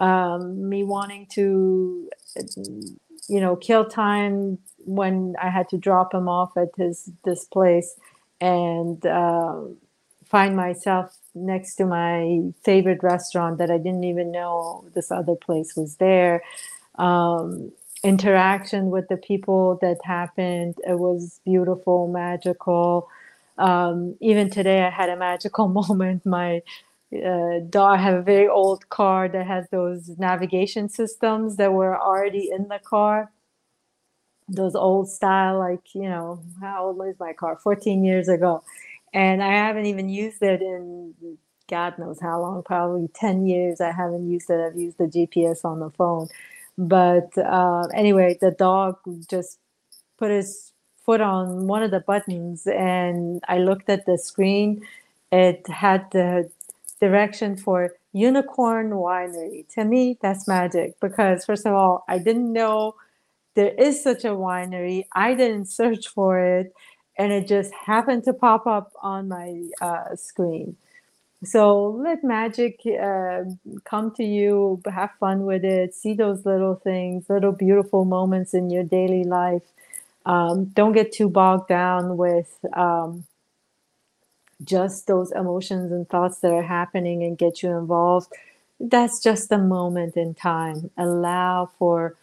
Um, 0.00 0.68
me 0.68 0.84
wanting 0.84 1.26
to, 1.32 2.10
you 3.28 3.40
know, 3.40 3.56
kill 3.56 3.86
time 3.86 4.58
when 4.84 5.34
I 5.42 5.50
had 5.50 5.68
to 5.70 5.78
drop 5.78 6.14
him 6.14 6.28
off 6.28 6.56
at 6.56 6.70
his 6.76 7.10
this 7.24 7.44
place, 7.46 7.96
and 8.40 9.04
uh, 9.06 9.62
find 10.26 10.56
myself 10.56 11.16
next 11.34 11.76
to 11.76 11.86
my 11.86 12.40
favorite 12.64 13.02
restaurant 13.02 13.58
that 13.58 13.70
I 13.70 13.78
didn't 13.78 14.04
even 14.04 14.32
know 14.32 14.86
this 14.94 15.10
other 15.10 15.36
place 15.36 15.76
was 15.76 15.96
there. 15.96 16.42
Um, 16.98 17.72
interaction 18.04 18.90
with 18.90 19.08
the 19.08 19.16
people 19.16 19.78
that 19.82 19.98
happened, 20.04 20.76
it 20.86 20.98
was 20.98 21.40
beautiful, 21.44 22.08
magical. 22.08 23.08
Um, 23.58 24.16
even 24.20 24.50
today, 24.50 24.82
I 24.84 24.90
had 24.90 25.08
a 25.10 25.16
magical 25.16 25.68
moment. 25.80 26.26
My 26.26 26.62
uh, 27.14 27.60
I 27.84 27.96
have 27.98 28.14
a 28.16 28.22
very 28.22 28.48
old 28.48 28.88
car 28.90 29.28
that 29.28 29.46
has 29.46 29.66
those 29.70 30.10
navigation 30.18 30.88
systems 30.88 31.56
that 31.56 31.72
were 31.72 31.98
already 32.00 32.50
in 32.52 32.68
the 32.68 32.80
car. 32.84 33.32
Those 34.48 34.74
old 34.74 35.08
style, 35.10 35.58
like, 35.58 35.94
you 35.94 36.08
know, 36.08 36.42
how 36.60 36.86
old 36.86 37.08
is 37.08 37.18
my 37.20 37.32
car? 37.32 37.58
14 37.62 38.04
years 38.04 38.28
ago 38.28 38.62
and 39.12 39.42
I 39.42 39.52
haven't 39.52 39.86
even 39.86 40.08
used 40.08 40.42
it 40.42 40.62
in 40.62 41.14
God 41.68 41.98
knows 41.98 42.20
how 42.20 42.40
long, 42.40 42.62
probably 42.64 43.08
10 43.14 43.46
years. 43.46 43.80
I 43.80 43.92
haven't 43.92 44.30
used 44.30 44.50
it. 44.50 44.60
I've 44.60 44.78
used 44.78 44.98
the 44.98 45.04
GPS 45.06 45.64
on 45.64 45.80
the 45.80 45.90
phone. 45.90 46.28
But 46.78 47.36
uh, 47.38 47.86
anyway, 47.94 48.36
the 48.40 48.50
dog 48.50 48.98
just 49.28 49.58
put 50.18 50.30
his 50.30 50.72
foot 51.04 51.20
on 51.20 51.66
one 51.66 51.82
of 51.82 51.90
the 51.90 52.00
buttons, 52.00 52.66
and 52.66 53.42
I 53.48 53.58
looked 53.58 53.88
at 53.88 54.06
the 54.06 54.18
screen. 54.18 54.82
It 55.32 55.66
had 55.68 56.10
the 56.12 56.50
direction 57.00 57.56
for 57.56 57.94
Unicorn 58.12 58.90
Winery. 58.90 59.68
To 59.74 59.84
me, 59.84 60.18
that's 60.20 60.48
magic 60.48 60.98
because, 61.00 61.44
first 61.44 61.66
of 61.66 61.74
all, 61.74 62.04
I 62.08 62.18
didn't 62.18 62.52
know 62.52 62.94
there 63.54 63.74
is 63.74 64.02
such 64.02 64.24
a 64.24 64.28
winery. 64.28 65.04
I 65.14 65.34
didn't 65.34 65.66
search 65.66 66.08
for 66.08 66.38
it 66.40 66.74
and 67.18 67.32
it 67.32 67.48
just 67.48 67.72
happened 67.72 68.24
to 68.24 68.32
pop 68.34 68.66
up 68.66 68.92
on 69.02 69.28
my 69.28 69.64
uh, 69.80 70.14
screen. 70.16 70.76
So 71.44 71.88
let 71.90 72.24
magic 72.24 72.80
uh, 72.86 73.44
come 73.84 74.12
to 74.16 74.24
you, 74.24 74.82
have 74.86 75.12
fun 75.20 75.44
with 75.46 75.64
it, 75.64 75.94
see 75.94 76.14
those 76.14 76.44
little 76.46 76.74
things, 76.76 77.30
little 77.30 77.52
beautiful 77.52 78.04
moments 78.04 78.54
in 78.54 78.70
your 78.70 78.84
daily 78.84 79.24
life. 79.24 79.62
Um, 80.26 80.66
don't 80.66 80.92
get 80.92 81.12
too 81.12 81.30
bogged 81.30 81.68
down 81.68 82.16
with 82.16 82.58
um, 82.74 83.24
just 84.64 85.06
those 85.06 85.32
emotions 85.32 85.92
and 85.92 86.08
thoughts 86.08 86.40
that 86.40 86.52
are 86.52 86.62
happening 86.62 87.22
and 87.24 87.38
get 87.38 87.62
you 87.62 87.70
involved. 87.78 88.32
That's 88.80 89.22
just 89.22 89.52
a 89.52 89.58
moment 89.58 90.16
in 90.16 90.34
time. 90.34 90.90
Allow 90.98 91.70
for 91.78 92.16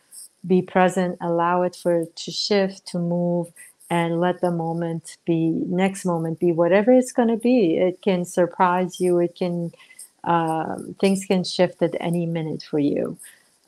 be 0.46 0.62
present, 0.62 1.18
allow 1.22 1.64
it 1.64 1.76
for 1.76 2.06
to 2.06 2.32
shift, 2.32 2.86
to 2.88 3.00
move, 3.00 3.52
and 3.90 4.20
let 4.20 4.42
the 4.42 4.52
moment 4.52 5.18
be 5.26 5.50
next 5.68 6.06
moment 6.06 6.40
be 6.40 6.52
whatever 6.52 6.92
it's 6.92 7.12
going 7.12 7.28
to 7.30 7.38
be. 7.38 7.78
It 7.78 8.02
can 8.02 8.26
surprise 8.26 9.00
you. 9.00 9.20
It 9.20 9.36
can 9.36 9.72
um, 10.24 10.96
things 11.00 11.26
can 11.26 11.44
shift 11.44 11.82
at 11.82 11.96
any 12.00 12.26
minute 12.26 12.64
for 12.64 12.80
you. 12.80 13.18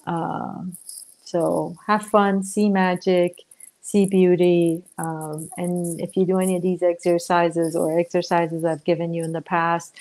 Um, 0.08 0.78
so 1.25 1.75
have 1.88 2.06
fun 2.06 2.43
see 2.43 2.69
magic 2.69 3.41
see 3.82 4.06
beauty 4.06 4.84
um, 4.97 5.49
and 5.58 5.99
if 5.99 6.15
you 6.15 6.25
do 6.25 6.39
any 6.39 6.56
of 6.56 6.62
these 6.62 6.82
exercises 6.82 7.75
or 7.75 7.99
exercises 7.99 8.63
i've 8.63 8.84
given 8.84 9.13
you 9.13 9.23
in 9.23 9.32
the 9.32 9.41
past 9.41 9.95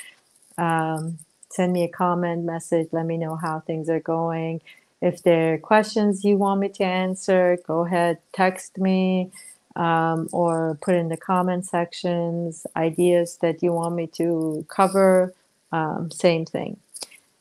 um, 0.59 1.19
send 1.51 1.73
me 1.73 1.83
a 1.85 1.89
comment 1.89 2.45
message 2.45 2.89
let 2.93 3.07
me 3.07 3.17
know 3.17 3.37
how 3.37 3.61
things 3.61 3.89
are 3.89 4.01
going. 4.01 4.61
If 5.01 5.23
there 5.23 5.55
are 5.55 5.59
questions 5.59 6.25
you 6.25 6.37
want 6.37 6.61
me 6.61 6.69
to 6.71 6.85
answer 6.85 7.59
go 7.67 7.85
ahead 7.85 8.19
text 8.33 8.79
me 8.79 9.31
um, 9.77 10.29
or 10.33 10.79
put 10.83 10.95
in 10.95 11.09
the 11.09 11.17
comment 11.17 11.67
sections 11.67 12.67
ideas 12.77 13.39
that 13.43 13.63
you 13.63 13.73
want 13.73 13.95
me 13.95 14.07
to 14.09 14.65
cover. 14.69 15.35
Um, 15.73 16.11
same 16.11 16.47
thing. 16.47 16.79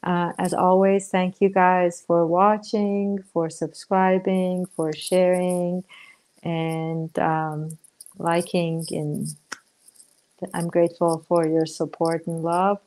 Uh, 0.04 0.34
as 0.40 0.54
always, 0.54 1.10
thank 1.10 1.42
you 1.42 1.50
guys 1.50 2.04
for 2.06 2.28
watching, 2.28 3.24
for 3.34 3.50
subscribing, 3.50 4.66
for 4.76 4.94
sharing, 4.94 5.84
and 6.44 7.18
um, 7.20 7.78
liking. 8.18 8.86
And 8.92 9.28
I'm 10.54 10.68
grateful 10.68 11.26
for 11.28 11.48
your 11.48 11.66
support 11.66 12.28
and 12.28 12.44
love. 12.44 12.80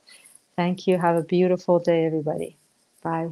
Thank 0.57 0.87
you. 0.87 0.99
Have 0.99 1.17
a 1.17 1.23
beautiful 1.23 1.79
day, 1.81 2.07
everybody. 2.07 2.57
Bye. 3.03 3.31